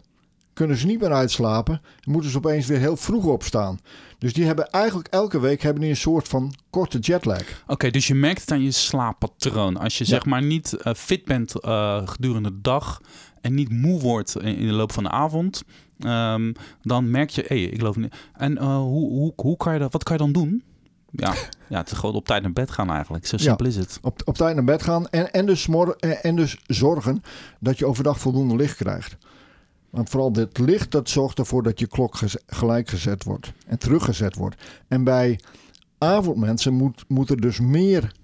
[0.61, 3.79] kunnen ze niet meer uitslapen, moeten ze opeens weer heel vroeg opstaan.
[4.17, 7.41] Dus die hebben eigenlijk elke week hebben die een soort van korte jetlag.
[7.41, 9.77] Oké, okay, dus je merkt het aan je slaappatroon.
[9.77, 10.09] Als je ja.
[10.09, 13.01] zeg maar niet uh, fit bent uh, gedurende de dag
[13.41, 15.63] en niet moe wordt in, in de loop van de avond,
[15.99, 18.15] um, dan merk je, hé, hey, ik geloof niet.
[18.33, 20.63] En uh, hoe, hoe, hoe kan je dat, wat kan je dan doen?
[21.11, 21.33] Ja,
[21.69, 23.25] ja het is gewoon op tijd naar bed gaan eigenlijk.
[23.25, 23.43] Zo Ja.
[23.43, 23.99] simpel is het.
[24.01, 27.23] Op, op tijd naar bed gaan en, en, dus en, en dus zorgen
[27.59, 29.17] dat je overdag voldoende licht krijgt.
[29.91, 34.35] Want vooral dit licht dat zorgt ervoor dat je klok gelijk gezet wordt en teruggezet
[34.35, 34.61] wordt.
[34.87, 35.39] En bij
[35.97, 38.15] avondmensen moet, moet er dus meer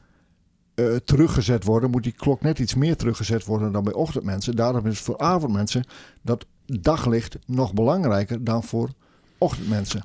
[0.76, 1.90] eh, teruggezet worden.
[1.90, 4.56] Moet die klok net iets meer teruggezet worden dan bij ochtendmensen.
[4.56, 5.86] Daarom is voor avondmensen
[6.22, 8.90] dat daglicht nog belangrijker dan voor.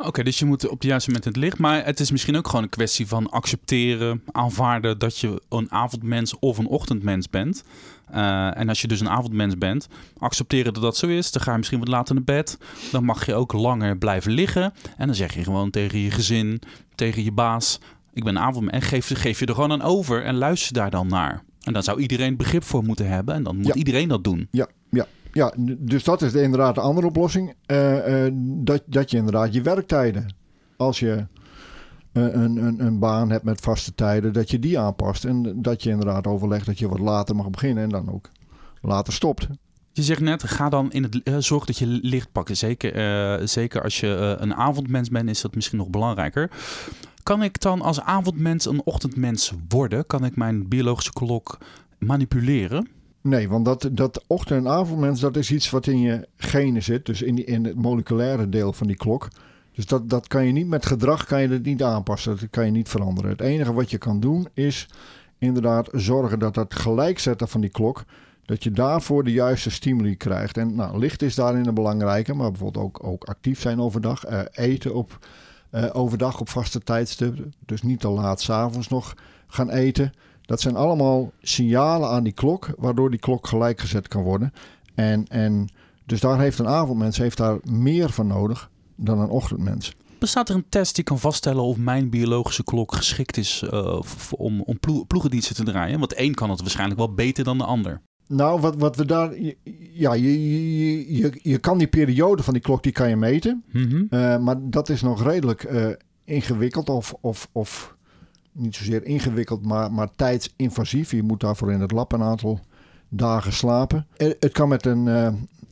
[0.06, 1.58] Oké, dus je moet op het juiste moment in het licht.
[1.58, 6.38] Maar het is misschien ook gewoon een kwestie van accepteren, aanvaarden dat je een avondmens
[6.38, 7.64] of een ochtendmens bent.
[8.10, 11.30] Eh, en als je dus een avondmens bent, accepteren dat dat zo is.
[11.32, 12.58] Dan ga je misschien wat later naar bed.
[12.90, 14.72] Dan mag je ook langer blijven liggen.
[14.96, 16.60] En dan zeg je gewoon tegen je gezin,
[16.94, 17.78] tegen je baas:
[18.12, 18.76] Ik ben een avondmens.
[18.76, 21.42] En geef, geef je er gewoon aan over en luister daar dan naar.
[21.62, 23.34] En dan zou iedereen begrip voor moeten hebben.
[23.34, 23.74] En dan moet Ja.
[23.74, 24.48] iedereen dat doen.
[24.50, 24.68] Ja,
[25.32, 27.54] ja, dus dat is de- inderdaad de andere oplossing.
[27.66, 30.34] Eh, eh, dat, dat je inderdaad je werktijden,
[30.76, 31.26] als je
[32.12, 35.24] eh, een, een, een baan hebt met vaste tijden, dat je die aanpast.
[35.24, 38.30] En dat je inderdaad overlegt dat je wat later mag beginnen en dan ook
[38.80, 39.48] later stopt.
[39.92, 42.56] Je zegt net, ga dan in het zorg dat je licht pakt.
[42.56, 46.50] Zeker, zeker als je een avondmens bent, is dat misschien nog belangrijker.
[47.22, 50.06] Kan ik dan als avondmens een ochtendmens worden?
[50.06, 51.58] Kan ik mijn biologische klok
[51.98, 52.88] manipuleren?
[53.22, 57.06] Nee, want dat, dat ochtend- en avondmens, dat is iets wat in je genen zit.
[57.06, 59.28] Dus in, in het moleculaire deel van die klok.
[59.74, 62.36] Dus dat, dat kan je niet met gedrag kan je dat niet aanpassen.
[62.40, 63.30] Dat kan je niet veranderen.
[63.30, 64.88] Het enige wat je kan doen is
[65.38, 68.04] inderdaad zorgen dat dat gelijkzetten van die klok.
[68.44, 70.56] Dat je daarvoor de juiste stimuli krijgt.
[70.56, 72.34] En nou, licht is daarin een belangrijke.
[72.34, 74.24] Maar bijvoorbeeld ook, ook actief zijn overdag.
[74.24, 75.18] eh, eten op,
[75.70, 77.54] eh, overdag op vaste tijdstippen.
[77.66, 79.14] Dus niet te laat s'avonds nog
[79.46, 80.12] gaan eten.
[80.42, 84.52] Dat zijn allemaal signalen aan die klok, waardoor die klok gelijk gezet kan worden.
[84.94, 85.68] En, en
[86.06, 89.94] dus daar heeft een avondmens heeft daar meer van nodig dan een ochtendmens.
[90.18, 94.00] Bestaat er een test die kan vaststellen of mijn biologische klok geschikt is eh,
[94.30, 95.98] om, om ploe- ploegendiensten te draaien?
[95.98, 98.00] Want een kan het waarschijnlijk wel beter dan de ander.
[98.26, 99.34] Nou, wat, wat we daar.
[99.92, 103.64] Ja, je, je, je, je kan die periode van die klok die kan je meten.
[103.72, 104.04] Mhm.
[104.10, 105.86] Eh, maar dat is nog redelijk eh,
[106.24, 107.96] ingewikkeld of, of, of
[108.52, 111.10] niet zozeer ingewikkeld, maar, maar tijdsinvasief.
[111.10, 112.60] Je moet daarvoor in het lab een aantal
[113.08, 114.06] dagen slapen.
[114.16, 115.26] Het kan met een, eh,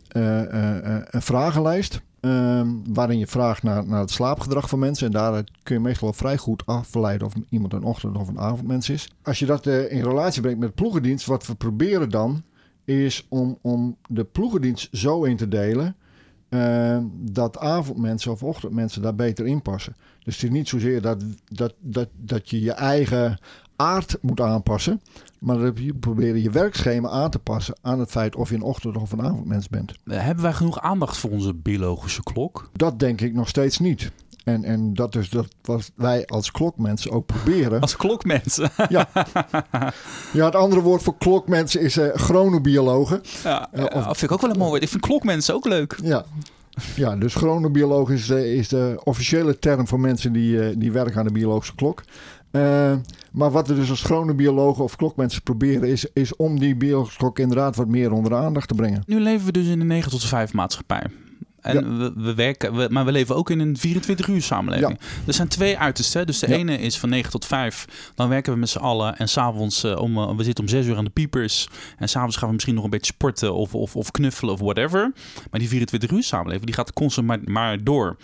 [0.08, 2.00] eh, eh, een vragenlijst.
[2.20, 2.62] eh,
[2.92, 5.06] waarin je vraagt naar, naar het slaapgedrag van mensen.
[5.06, 8.88] En daaruit kun je meestal vrij goed afleiden of iemand een ochtend- of een avondmens
[8.90, 9.08] is.
[9.22, 12.42] Als je dat in relatie brengt met ploegendienst, wat we proberen dan,
[12.84, 15.96] is om, om de ploegendienst zo in te delen
[16.50, 19.96] eh, dat avondmensen of ochtendmensen daar beter in passen.
[20.24, 23.38] Dus het is niet zozeer dat, dat, dat, dat je je eigen
[23.76, 25.00] aard moet aanpassen,
[25.38, 28.62] maar dat je proberen je werkschema aan te passen aan het feit of je een
[28.62, 29.92] ochtend- of een avondmens bent.
[30.04, 32.70] Hebben wij genoeg aandacht voor onze biologische klok?
[32.72, 34.10] Dat denk ik nog steeds niet.
[34.44, 37.80] En, en dat is dat wat wij als klokmensen ook proberen.
[37.80, 38.70] Als klokmensen.
[38.88, 39.08] Ja,
[40.32, 43.20] het andere woord voor klokmensen is eh chronobiologen.
[43.42, 44.82] Ja, Ja, of- eh, vind ik ook wel een mooi woord.
[44.82, 45.98] Ik vind klokmensen ook leuk.
[46.02, 46.24] Ja.
[46.96, 51.18] Ja, dus chronobioloog is de, is de officiële term voor mensen die, eh, die werken
[51.18, 52.02] aan de biologische klok.
[53.32, 57.38] Maar wat we dus als chronobiologen of klokmensen proberen is, is om die biologische klok
[57.38, 59.02] inderdaad wat meer onder de aandacht te brengen.
[59.06, 61.02] Nu leven we dus in een 9 tot 5 maatschappij.
[61.60, 64.98] En we, we werken, we- maar we leven ook in een 24 uur samenleving.
[65.26, 66.26] Er zijn twee uitersten.
[66.26, 66.54] Dus de Ja.
[66.56, 67.86] ene is van 9 tot 5.
[68.14, 69.16] Dan werken we met z'n allen.
[69.16, 71.68] En s'avonds, eh om, eh, we zitten om 6 uur aan de piepers.
[71.98, 75.12] En s'avonds gaan we misschien nog een beetje sporten of, of, of knuffelen of whatever.
[75.50, 78.16] Maar die 24 uur samenleving, die gaat constant maar, maar door.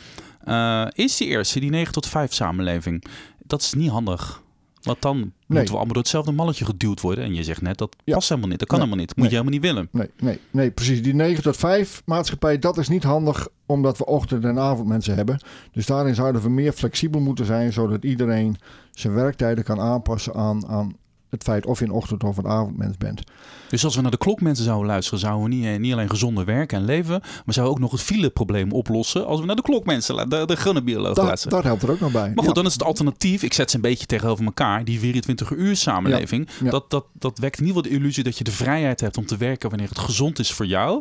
[0.45, 3.05] Eh, is die eerste, die 9 tot 5 samenleving,
[3.47, 4.43] dat is niet handig.
[4.87, 7.25] Want dan moeten we allemaal door hetzelfde malletje geduwd worden.
[7.25, 8.15] En je zegt net, dat Ja.
[8.15, 8.59] past helemaal niet.
[8.59, 8.87] Dat kan Nee.
[8.87, 9.17] helemaal niet.
[9.17, 9.35] Moet Nee.
[9.39, 9.89] je helemaal niet willen.
[9.93, 11.03] Nee, nee, nee, precies.
[11.03, 15.39] Die 9 tot 5 maatschappij, dat is niet handig omdat we ochtend- en avondmensen hebben.
[15.73, 18.57] Dus daarin zouden we meer flexibel moeten zijn, zodat iedereen
[18.91, 20.97] zijn werktijden kan aanpassen aan, aan
[21.39, 23.23] het feit of je een ochtend- of een avondmens bent.
[23.69, 26.45] Dus als we naar de klokmensen zouden luisteren, zouden we niet, eh, niet alleen gezonder
[26.45, 29.63] werken en leven, maar zouden we ook nog het fileprobleem oplossen als we naar de
[29.63, 31.57] klokmensen, lu- de, de Dat, luisteren.
[31.57, 32.33] dat helpt er ook nog bij.
[32.35, 35.51] Maar goed, dan is het alternatief, ik zet ze een beetje tegenover elkaar, die 24
[35.51, 36.49] uur samenleving.
[36.65, 36.71] Ja.
[36.71, 39.27] Dat, dat, dat wekt in ieder geval de illusie dat je de vrijheid hebt om
[39.27, 41.01] te werken wanneer het gezond is voor jou.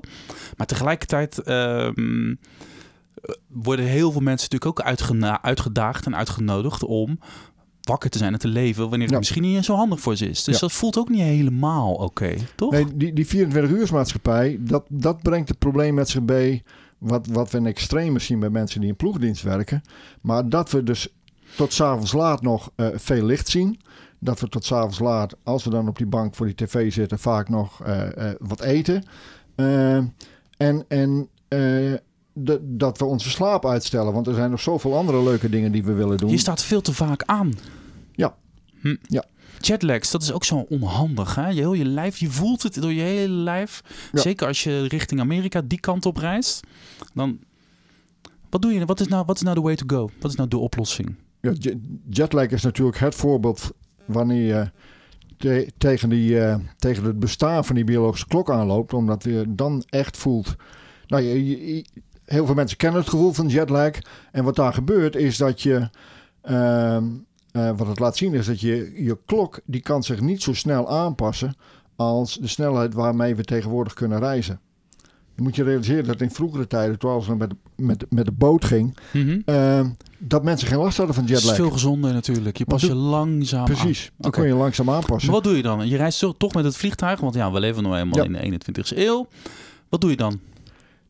[0.58, 2.36] Maar tegelijkertijd ehm,
[3.48, 7.20] worden heel veel mensen natuurlijk ook uitgedaagd en uitgenodigd om
[7.86, 9.18] wakker te zijn en te leven wanneer het Ja.
[9.18, 10.44] misschien niet zo handig voor ze is.
[10.44, 10.60] Dus Ja.
[10.62, 12.72] dat voelt ook niet helemaal oké, toch?
[12.72, 16.64] Nee, die, die 24-uursmaatschappij, dat, dat brengt het probleem met zich mee.
[16.98, 19.82] Wat, wat we in extreme zien bij mensen die in ploegdienst werken.
[20.22, 21.08] Maar dat we dus
[21.56, 23.80] tot s'avonds laat nog eh, veel licht zien.
[24.20, 27.20] Dat we tot s'avonds laat, als we dan op die bank voor die tv zitten,
[27.20, 29.04] vaak nog eh, eh, wat eten.
[29.56, 31.30] En en
[32.38, 34.14] de- dat we onze slaap uitstellen.
[34.14, 36.30] Want er zijn nog zoveel andere leuke dingen die we willen doen.
[36.30, 37.52] Je staat veel te vaak aan.
[38.12, 38.36] Ja.
[38.82, 38.96] Hm.
[39.02, 39.24] Ja.
[39.60, 41.36] Jetlags, dat is ook zo onhandig.
[41.36, 41.48] Hè?
[41.48, 43.82] Je heel je lijf, je voelt het door je hele lijf.
[44.12, 44.22] Ja.
[44.22, 46.60] Zeker als je richting Amerika die kant op reist.
[47.14, 47.40] Dan,
[48.50, 48.86] wat doe je?
[48.86, 50.10] Wat is, nou, wat is nou de way to go?
[50.20, 51.16] Wat is nou de oplossing?
[51.42, 51.78] Ja, jet-
[52.10, 53.72] jetlag is natuurlijk het voorbeeld
[54.06, 54.70] wanneer je
[55.38, 58.94] te- tegen, die, eh, tegen het bestaan van die biologische klok aanloopt.
[58.94, 60.56] Omdat je dan echt voelt...
[61.08, 61.86] Nou, je-
[62.26, 63.92] heel veel mensen kennen het gevoel van jetlag.
[64.32, 65.90] En wat daar gebeurt is dat je...
[66.42, 67.04] ehm,
[67.52, 70.54] eh, wat het laat zien is dat je, je klok die kan zich niet zo
[70.54, 71.56] snel aanpassen
[71.96, 74.60] als de snelheid waarmee we tegenwoordig kunnen reizen.
[75.36, 78.32] Je moet je realiseren dat in vroegere tijden, toen alles nog met, met, met de
[78.32, 79.40] boot ging, Mhm.
[79.46, 81.56] ehm, dat mensen geen last hadden van Het is jetlag.
[81.58, 82.58] veel gezonder natuurlijk.
[82.58, 83.66] Je pas je langzaam aan.
[83.66, 84.40] Precies, dan Oké.
[84.40, 85.32] kun je langzaam aanpassen.
[85.32, 85.88] Maar wat doe je dan?
[85.88, 88.24] Je reist toch met het vliegtuig, want ja, we leven nog eenmaal Ja.
[88.26, 89.28] in de 21ste eeuw.
[89.90, 90.40] Wat doe je dan?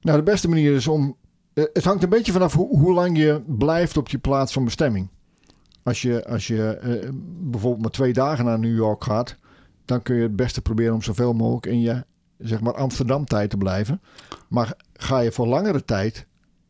[0.06, 1.16] Nou, de beste manier is om...
[1.54, 5.10] eh, Het hangt een beetje vanaf hoe, lang je blijft op je plaats van bestemming.
[5.84, 9.38] Als je, als je eh, bijvoorbeeld maar twee dagen naar New York gaat...
[9.86, 12.04] dan kun je het beste proberen om zoveel mogelijk in je
[12.38, 14.02] zeg maar Amsterdam-tijd te blijven.
[14.48, 16.26] Maar ga je voor langere tijd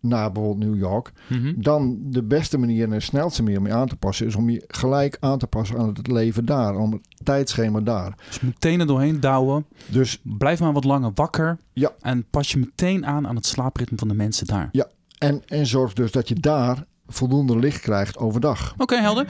[0.06, 1.12] naar bijvoorbeeld New York...
[1.28, 1.54] Mhm.
[1.56, 4.26] dan de beste manier en de snelste manier om je aan te passen...
[4.26, 6.76] is om je gelijk aan te passen aan het leven daar.
[6.76, 8.18] Om het tijdschema daar.
[8.28, 9.66] Dus meteen er doorheen douwen.
[9.88, 11.58] Dus Blijf maar wat langer wakker.
[11.74, 11.92] Ja.
[12.00, 14.70] En pas je meteen aan aan het slaapritme van de mensen daar.
[15.18, 18.74] En, en zorg dus dat je daar voldoende licht krijgt overdag.
[18.78, 19.28] Oké, helder.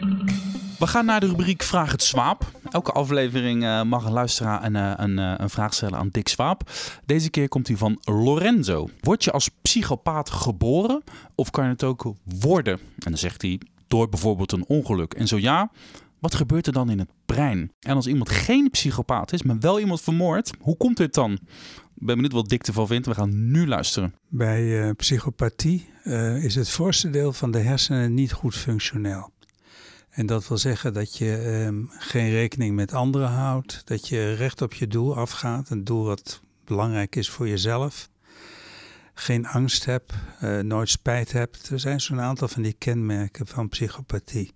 [0.79, 2.51] We gaan naar de rubriek Vraag het Swaap.
[2.69, 6.27] Elke aflevering eh, mag een luisteraar een, eh, een, eh, een vraag stellen aan Dick
[6.27, 6.71] Swaap.
[7.05, 8.89] Deze keer komt hij van Lorenzo.
[8.99, 11.03] Word je als psychopaat geboren
[11.35, 12.73] of kan je het ook worden?
[12.73, 15.13] En dan zegt hij door bijvoorbeeld een ongeluk.
[15.13, 15.69] En zo ja,
[16.25, 17.71] wat gebeurt er dan in het brein?
[17.79, 21.31] En als iemand geen psychopaat is, maar wel iemand vermoordt, hoe komt dit dan?
[21.31, 23.07] Ik ben benieuwd wat Dick ervan vindt.
[23.07, 24.13] We gaan nu luisteren.
[24.27, 29.33] Bij eh, psychopathie eh, is het voorste deel van de hersenen niet goed functioneel.
[30.09, 34.61] En dat wil zeggen dat je ehm, geen rekening met anderen houdt, dat je recht
[34.61, 38.09] op je doel afgaat, een doel wat belangrijk is voor jezelf.
[39.13, 41.69] Geen angst hebt, eh, nooit spijt hebt.
[41.69, 44.54] Er zijn zo'n aantal van die kenmerken van psychopathie.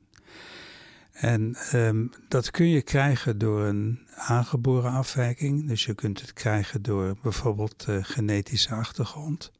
[1.19, 5.67] En ehm, dat kun je krijgen door een aangeboren afwijking.
[5.67, 9.51] Dus je kunt het krijgen door bijvoorbeeld eh, genetische achtergrond.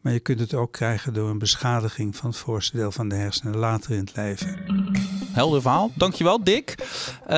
[0.00, 3.14] Maar je kunt het ook krijgen door een beschadiging van het voorste deel van de
[3.14, 4.58] hersenen later in het leven.
[5.32, 5.90] Helder verhaal.
[5.94, 6.74] Dankjewel, Dick.
[7.26, 7.36] Eh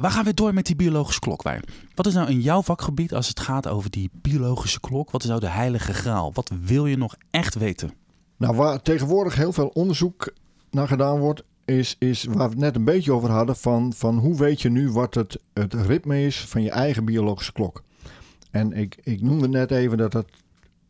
[0.00, 1.42] we gaan weer door met die biologische klok.
[1.42, 1.60] Wij.
[1.94, 5.10] Wat is nou in jouw vakgebied als het gaat over die biologische klok?
[5.10, 6.32] Wat is nou de heilige graal?
[6.32, 7.92] Wat wil je nog echt weten?
[8.36, 10.32] Nou, waar tegenwoordig heel veel onderzoek
[10.70, 11.42] naar gedaan wordt,
[11.78, 14.70] is, is waar we het net een beetje over hadden: van, van hoe weet je
[14.70, 17.82] nu wat het, het ritme is van je eigen biologische klok.
[18.50, 20.26] En ik, ik noemde net even dat dat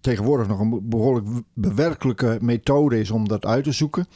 [0.01, 4.07] tegenwoordig nog een behoorlijk bewerkelijke methode is om dat uit te zoeken.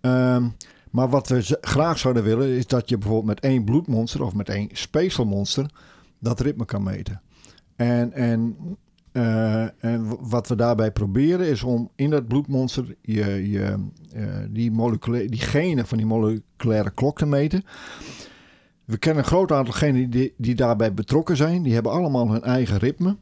[0.00, 0.48] Ehm,
[0.90, 4.48] maar wat we graag zouden willen, is dat je bijvoorbeeld met één bloedmonster of met
[4.48, 5.70] één speekselmonster
[6.18, 7.20] dat ritme kan meten.
[7.76, 8.56] En, en,
[9.14, 13.74] eh, en wat we daarbij proberen is om in dat bloedmonster je, je,
[14.12, 17.64] eh, die, moleculaire, die genen van die moleculaire klok te meten.
[18.84, 21.62] We kennen een groot aantal genen die, die daarbij betrokken zijn.
[21.62, 23.16] Die hebben allemaal hun eigen ritme.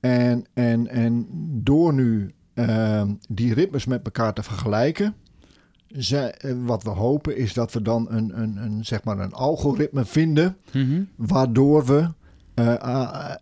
[0.00, 1.26] En, en, en
[1.62, 5.14] door nu eh, die ritmes met elkaar te vergelijken,
[6.64, 10.56] wat we hopen is dat we dan een, een, een, zeg maar een algoritme vinden
[11.16, 12.08] waardoor we
[12.78, 13.34] ah,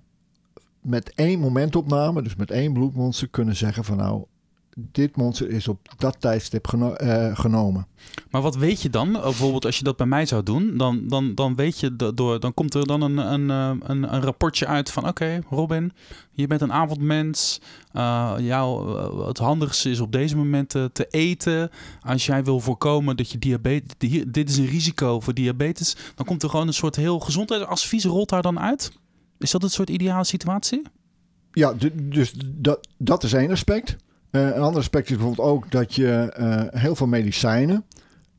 [0.85, 4.25] met één momentopname, dus met één bloedmonster, kunnen zeggen van nou,
[4.77, 7.87] dit monster is op dat tijdstip eh, genomen.
[8.31, 9.13] Maar wat weet je dan?
[9.13, 12.55] Bijvoorbeeld als je dat bij mij zou doen, dan, dan, dan weet je door, dan
[12.55, 15.93] komt er dan een, een, eh, een, een rapportje uit van oké, Robin,
[16.31, 17.61] je bent een avondmens.
[17.93, 21.71] Eh, jou, het handigste is op deze momenten te eten.
[22.03, 26.43] Als jij wil voorkomen dat je diabetes, dit is een risico voor diabetes, dan komt
[26.43, 28.93] er gewoon een soort heel gezondheidsadvies rolt daar dan uit.
[29.39, 30.83] Is dat het soort ideale situatie?
[31.53, 33.97] Ja, dus dat, dat is één aspect.
[34.31, 37.85] Eh, een ander aspect is bijvoorbeeld ook dat je eh, heel veel medicijnen.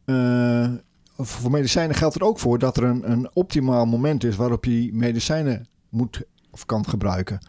[0.06, 0.70] eh,
[1.18, 4.90] voor medicijnen geldt er ook voor dat er een, een optimaal moment is waarop je
[4.94, 7.40] medicijnen moet of kan gebruiken.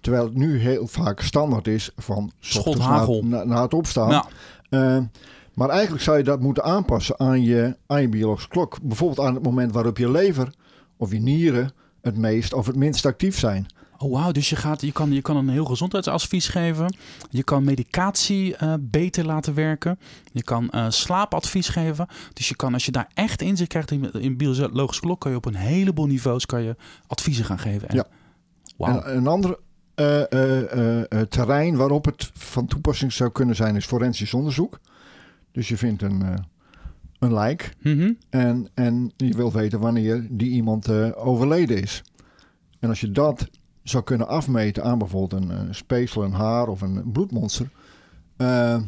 [0.00, 3.22] Terwijl het nu heel vaak standaard is van Schothagel.
[3.22, 4.24] na, na, na het opstaan.
[5.54, 8.78] Maar eigenlijk zou je dat moeten aanpassen aan je, aan je biologische klok.
[8.82, 10.54] Bijvoorbeeld aan het moment waarop je lever
[10.96, 11.72] of je nieren
[12.04, 13.66] het meest of het minst actief zijn.
[13.98, 16.96] Oh wauw, dus je, gaat, je, kan, je kan een heel gezondheidsadvies geven.
[17.30, 19.98] Je kan medicatie eh, beter laten werken.
[20.32, 22.06] Je kan eh, slaapadvies geven.
[22.32, 25.36] Dus je kan, als je daar echt inzicht krijgt in, in biologische klok, kan je
[25.36, 27.88] op een heleboel niveaus kan je adviezen gaan geven.
[27.88, 28.06] En, Ja.
[28.76, 29.00] Wauw.
[29.00, 29.58] En een ander
[29.94, 34.80] eh, eh, eh, terrein waarop het van toepassing zou kunnen zijn, is forensisch onderzoek.
[35.52, 36.46] Dus je vindt een,
[37.24, 38.12] een lijk Mhm.
[38.30, 42.02] en, en je wil weten wanneer die iemand eh, overleden is.
[42.80, 43.48] En als je dat
[43.82, 47.70] zou kunnen afmeten aan bijvoorbeeld een, speeksel, een haar of een bloedmonster,
[48.36, 48.80] eh,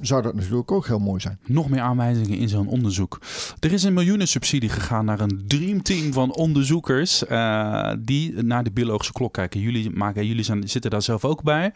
[0.00, 1.38] zou dat natuurlijk ook heel mooi zijn.
[1.46, 3.20] Nog meer aanwijzingen in zo'n onderzoek.
[3.60, 9.12] Er is een miljoenensubsidie gegaan naar een dreamteam van onderzoekers eh, die naar de biologische
[9.12, 9.60] klok kijken.
[9.60, 11.72] Jullie, maken, jullie zijn, zitten daar zelf ook bij.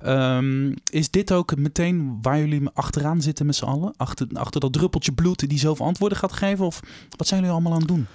[0.00, 3.94] Ehm, is dit ook meteen waar jullie achteraan zitten met z'n allen?
[3.96, 6.66] Achter, achter dat druppeltje bloed die zoveel antwoorden gaat geven?
[6.66, 6.80] Of
[7.16, 8.06] wat zijn jullie allemaal aan het doen?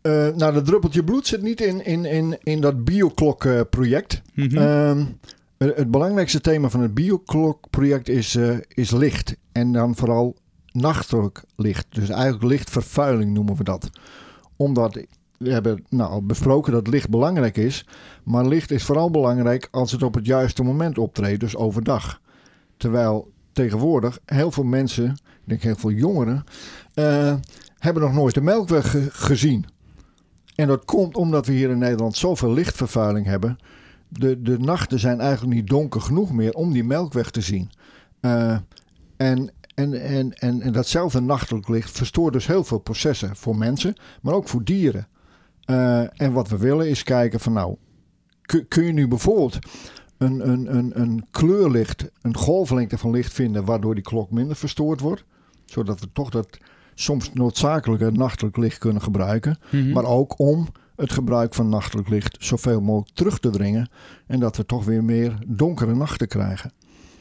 [0.00, 4.22] Eh, nou, dat druppeltje bloed zit niet in, in, in, in dat bioklok-project.
[4.34, 4.56] Mhm.
[4.56, 9.36] Ehm, het het belangrijkste thema van het bioklokproject is, eh, is licht.
[9.52, 10.36] En dan vooral
[10.72, 11.86] nachtelijk licht.
[11.90, 13.90] Dus eigenlijk lichtvervuiling noemen we dat.
[14.56, 15.00] Omdat
[15.38, 17.86] we hebben nou, besproken dat licht belangrijk is.
[18.24, 21.40] Maar licht is vooral belangrijk als het op het juiste moment optreedt.
[21.40, 22.20] Dus overdag.
[22.76, 26.44] Terwijl tegenwoordig heel veel mensen, ik denk heel veel jongeren,
[26.94, 27.34] eh,
[27.78, 29.64] hebben nog nooit de melkweg ge- gezien.
[30.54, 33.58] En dat komt omdat we hier in Nederland zoveel lichtvervuiling hebben.
[34.08, 37.70] De, de nachten zijn eigenlijk niet donker genoeg meer om die melkweg te zien.
[38.20, 38.56] Eh,
[39.16, 43.94] en, en, en, en, en datzelfde nachtelijk licht verstoort dus heel veel processen voor mensen,
[44.22, 45.08] maar ook voor dieren.
[45.64, 47.76] Eh, en wat we willen is kijken van nou,
[48.42, 49.58] kun, kun je nu bijvoorbeeld
[50.18, 55.00] een, een, een, een kleurlicht, een golflengte van licht vinden waardoor die klok minder verstoord
[55.00, 55.24] wordt.
[55.64, 56.58] Zodat we toch dat
[56.94, 59.58] soms noodzakelijke nachtelijk licht kunnen gebruiken.
[59.70, 59.92] Mhm.
[59.92, 60.68] Maar ook om
[60.98, 63.90] het gebruik van nachtelijk licht zoveel mogelijk terug te dringen.
[64.26, 66.72] En dat we toch weer meer donkere nachten krijgen.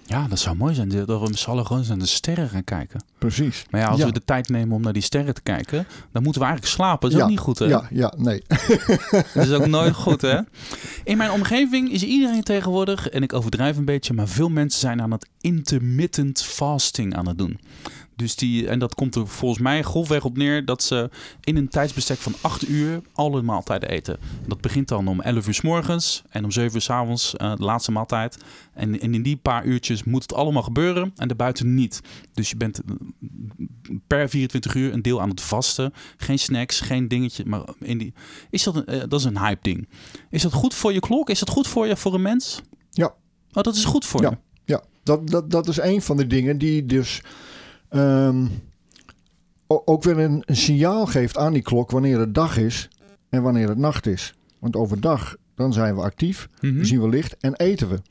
[0.06, 0.90] Ja, dat zou mooi zijn.
[0.90, 3.04] Dat we z'n allen gewoon eens naar de sterren gaan kijken.
[3.18, 3.66] Precies.
[3.70, 4.06] Maar ja, als Ja.
[4.06, 7.00] we de tijd nemen om naar die sterren te kijken, dan moeten we eigenlijk slapen.
[7.02, 7.66] Dat is Ja, ook niet goed, hè?
[7.66, 8.42] Ja, ja, nee.
[9.34, 10.40] Dat is ook nooit goed, hè?
[11.04, 15.02] In mijn omgeving is iedereen tegenwoordig, en ik overdrijf een beetje, maar veel mensen zijn
[15.02, 17.60] aan het intermittent fasting aan het doen.
[18.18, 21.10] Dus die, en dat komt er volgens mij grofweg op neer dat ze
[21.44, 24.18] in een tijdsbestek van 8 uur alle maaltijden eten.
[24.48, 27.56] Dat begint dan om 11 uur s morgens en om 7 uur s avonds eh,
[27.56, 28.38] de laatste maaltijd.
[28.74, 32.02] En, en in die paar uurtjes moet het allemaal gebeuren en daarbuiten niet.
[32.34, 32.96] Dus je bent eh,
[34.08, 35.94] per 24 uur een deel aan het vasten.
[36.18, 37.46] Geen snacks, geen dingetje.
[37.46, 38.14] Maar in die,
[38.50, 39.88] is dat, een, eh, dat is een hype ding.
[40.30, 41.30] Is dat goed voor je klok?
[41.30, 42.62] Is dat goed voor je, voor een mens?
[42.90, 43.06] Ja.
[43.54, 44.30] Oh, dat is goed voor Ja.
[44.30, 44.38] je.
[44.66, 47.22] Ja, dat, dat, dat is een van de dingen die dus
[47.90, 48.46] ehm,
[49.68, 52.90] ook weer een, een signaal geeft aan die klok wanneer het dag is
[53.30, 54.34] en wanneer het nacht is.
[54.60, 56.84] Want overdag dan zijn we actief, Mhm.
[56.84, 58.02] zien we licht en eten we.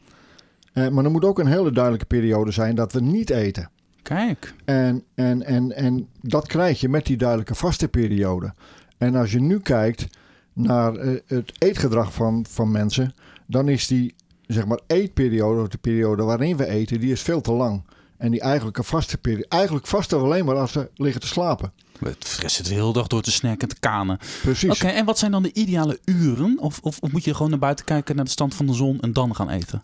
[0.72, 3.70] Eh, maar er moet ook een hele duidelijke periode zijn dat we niet eten.
[4.02, 4.54] Kijk.
[4.64, 8.54] En, en, en, en dat krijg je met die duidelijke vaste periode.
[8.98, 10.06] En als je nu kijkt
[10.52, 13.14] naar eh, het eetgedrag van, van mensen,
[13.46, 14.14] dan is die
[14.46, 17.82] zeg maar eetperiode, of de periode waarin we eten, die is veel te lang.
[18.18, 21.72] En die eigenlijke vaste periode, eigenlijk vasten alleen maar als we liggen te slapen.
[21.98, 24.18] We fressen het de hele dag door te snacken en te kanen.
[24.42, 24.70] Precies.
[24.70, 26.58] Oké, en wat zijn dan de ideale uren?
[26.60, 29.00] Of, of, of moet je gewoon naar buiten kijken naar de stand van de zon
[29.00, 29.82] en dan gaan eten?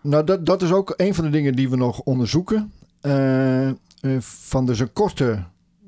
[0.00, 2.72] Nou, dat, dat is ook een van de dingen die we nog onderzoeken.
[3.00, 3.74] Eh, eh,
[4.20, 5.44] van dus een korte,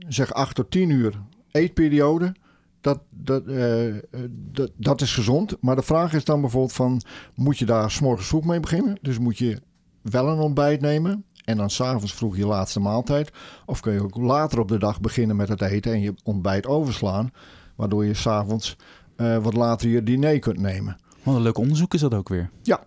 [0.09, 1.20] zeg 8 tot 10 uur
[1.51, 2.35] eetperiode.
[2.81, 3.94] Dat, dat, eh,
[4.31, 5.57] dat, dat is gezond.
[5.61, 7.01] Maar de vraag is dan bijvoorbeeld van...
[7.35, 8.98] moet je daar 's morgens vroeg mee beginnen?
[9.03, 9.61] Dus moet je
[10.03, 11.24] wel een ontbijt nemen...
[11.48, 13.30] en dan s'avonds vroeg je laatste maaltijd?
[13.66, 15.92] Of kun je ook later op de dag beginnen met het eten...
[15.92, 17.32] en je ontbijt overslaan...
[17.76, 18.76] waardoor je s'avonds
[19.16, 20.96] uh, wat later je diner kunt nemen.
[21.22, 22.50] Wat een leuk onderzoek is dat ook weer.
[22.62, 22.87] Ja.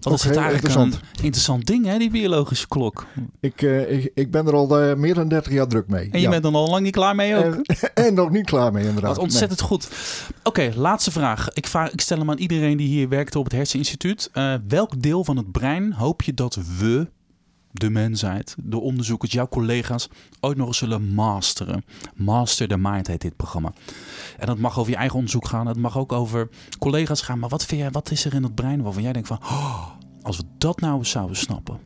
[0.00, 0.92] Dat is het eigenlijk een
[1.22, 3.06] interessant ding, hè, die biologische klok.
[3.40, 6.08] Ik, uh, ik, ik, ben er al uh, meer dan 30 jaar druk mee.
[6.10, 6.30] En je ja.
[6.30, 7.54] bent dan al lang niet klaar mee ook?
[7.54, 9.14] En, en nog niet klaar mee, inderdaad.
[9.14, 9.68] Wat ontzettend nee.
[9.68, 9.88] goed.
[10.38, 11.52] Oké, okay, laatste vraag.
[11.52, 11.90] Ik, vraag.
[11.90, 14.30] ik, stel hem aan iedereen die hier werkt op het Herseninstituut.
[14.34, 17.08] Uh, welk deel van het brein hoop je dat we,
[17.76, 20.08] de mensheid, de onderzoekers, jouw collega's,
[20.40, 21.84] ooit nog eens zullen masteren?
[22.14, 23.72] Master the Mind heet dit programma.
[24.38, 25.66] En dat mag over je eigen onderzoek gaan.
[25.66, 27.38] Het mag ook over collega's gaan.
[27.38, 29.38] Maar wat vind jij, wat is er in het brein waarvan jij denkt van...
[29.42, 29.86] Oh,
[30.22, 31.78] als we dat nou eens zouden snappen.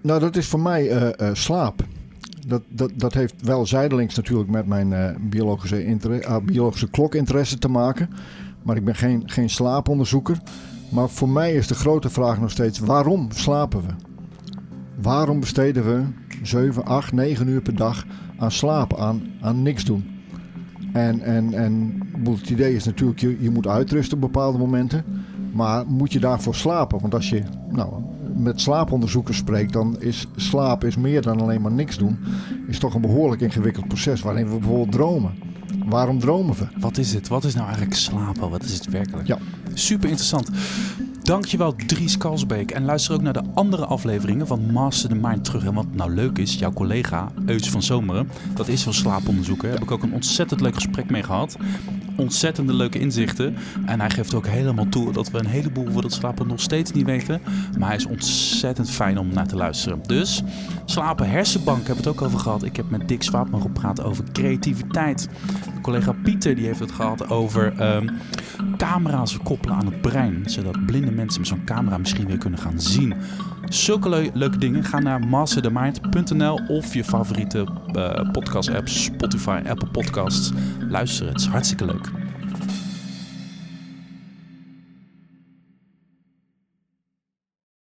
[0.00, 1.84] Nou, dat is voor mij uh, uh, slaap.
[2.46, 5.98] Dat, dat, dat heeft wel zijdelings natuurlijk met mijn uh, biologische,
[6.44, 8.10] biologische klokinteresse te maken.
[8.62, 10.38] Maar ik ben geen, geen slaaponderzoeker.
[10.94, 13.92] Maar voor mij is de grote vraag nog steeds: waarom slapen we?
[15.02, 16.02] Waarom besteden we
[16.42, 18.06] 7, 8, 9 uur per dag
[18.38, 20.04] aan slapen, aan, aan niks doen?
[20.92, 25.04] En, en, en het idee is natuurlijk, je, je moet uitrusten op bepaalde momenten.
[25.52, 27.00] Maar moet je daarvoor slapen?
[27.00, 27.92] Want als je nou,
[28.36, 32.18] met slaaponderzoekers spreekt, dan is slaap is meer dan alleen maar niks doen.
[32.66, 35.32] Is toch een behoorlijk ingewikkeld proces waarin we bijvoorbeeld dromen.
[35.84, 36.66] Waarom dromen we?
[36.78, 37.28] Wat is het?
[37.28, 38.50] Wat is nou eigenlijk slapen?
[38.50, 39.26] Wat is het werkelijk?
[39.26, 39.38] Ja.
[39.74, 40.50] Super interessant.
[41.22, 42.70] Dankjewel Dries Kalsbeek.
[42.70, 45.64] En luister ook naar de andere afleveringen van Master the Mind terug.
[45.64, 49.68] En wat nou leuk is, jouw collega Eus van Zomeren, dat is zo'n slaaponderzoeker.
[49.68, 51.56] Daar heb ik ook een ontzettend leuk gesprek mee gehad.
[52.16, 53.56] Ontzettende leuke inzichten.
[53.86, 56.92] En hij geeft ook helemaal toe dat we een heleboel voor dat slapen nog steeds
[56.92, 57.40] niet weten.
[57.78, 60.00] Maar hij is ontzettend fijn om naar te luisteren.
[60.06, 60.42] Dus
[60.84, 62.62] slapen hersenbank hebben we het ook over gehad.
[62.62, 65.28] Ik heb met Dick Swaapman gepraat over creativiteit.
[65.82, 68.10] collega Pieter die heeft het gehad over um,
[68.76, 70.42] camera's koppelen aan het brein.
[70.46, 73.14] Zodat blinde mensen met zo'n camera misschien weer kunnen gaan zien.
[73.68, 74.84] Zulke leuke dingen.
[74.84, 80.52] Ga naar masterthemind.nl of je favoriete uh, podcast app, Spotify, Apple Podcasts.
[80.88, 82.23] Luister, het is hartstikke leuk.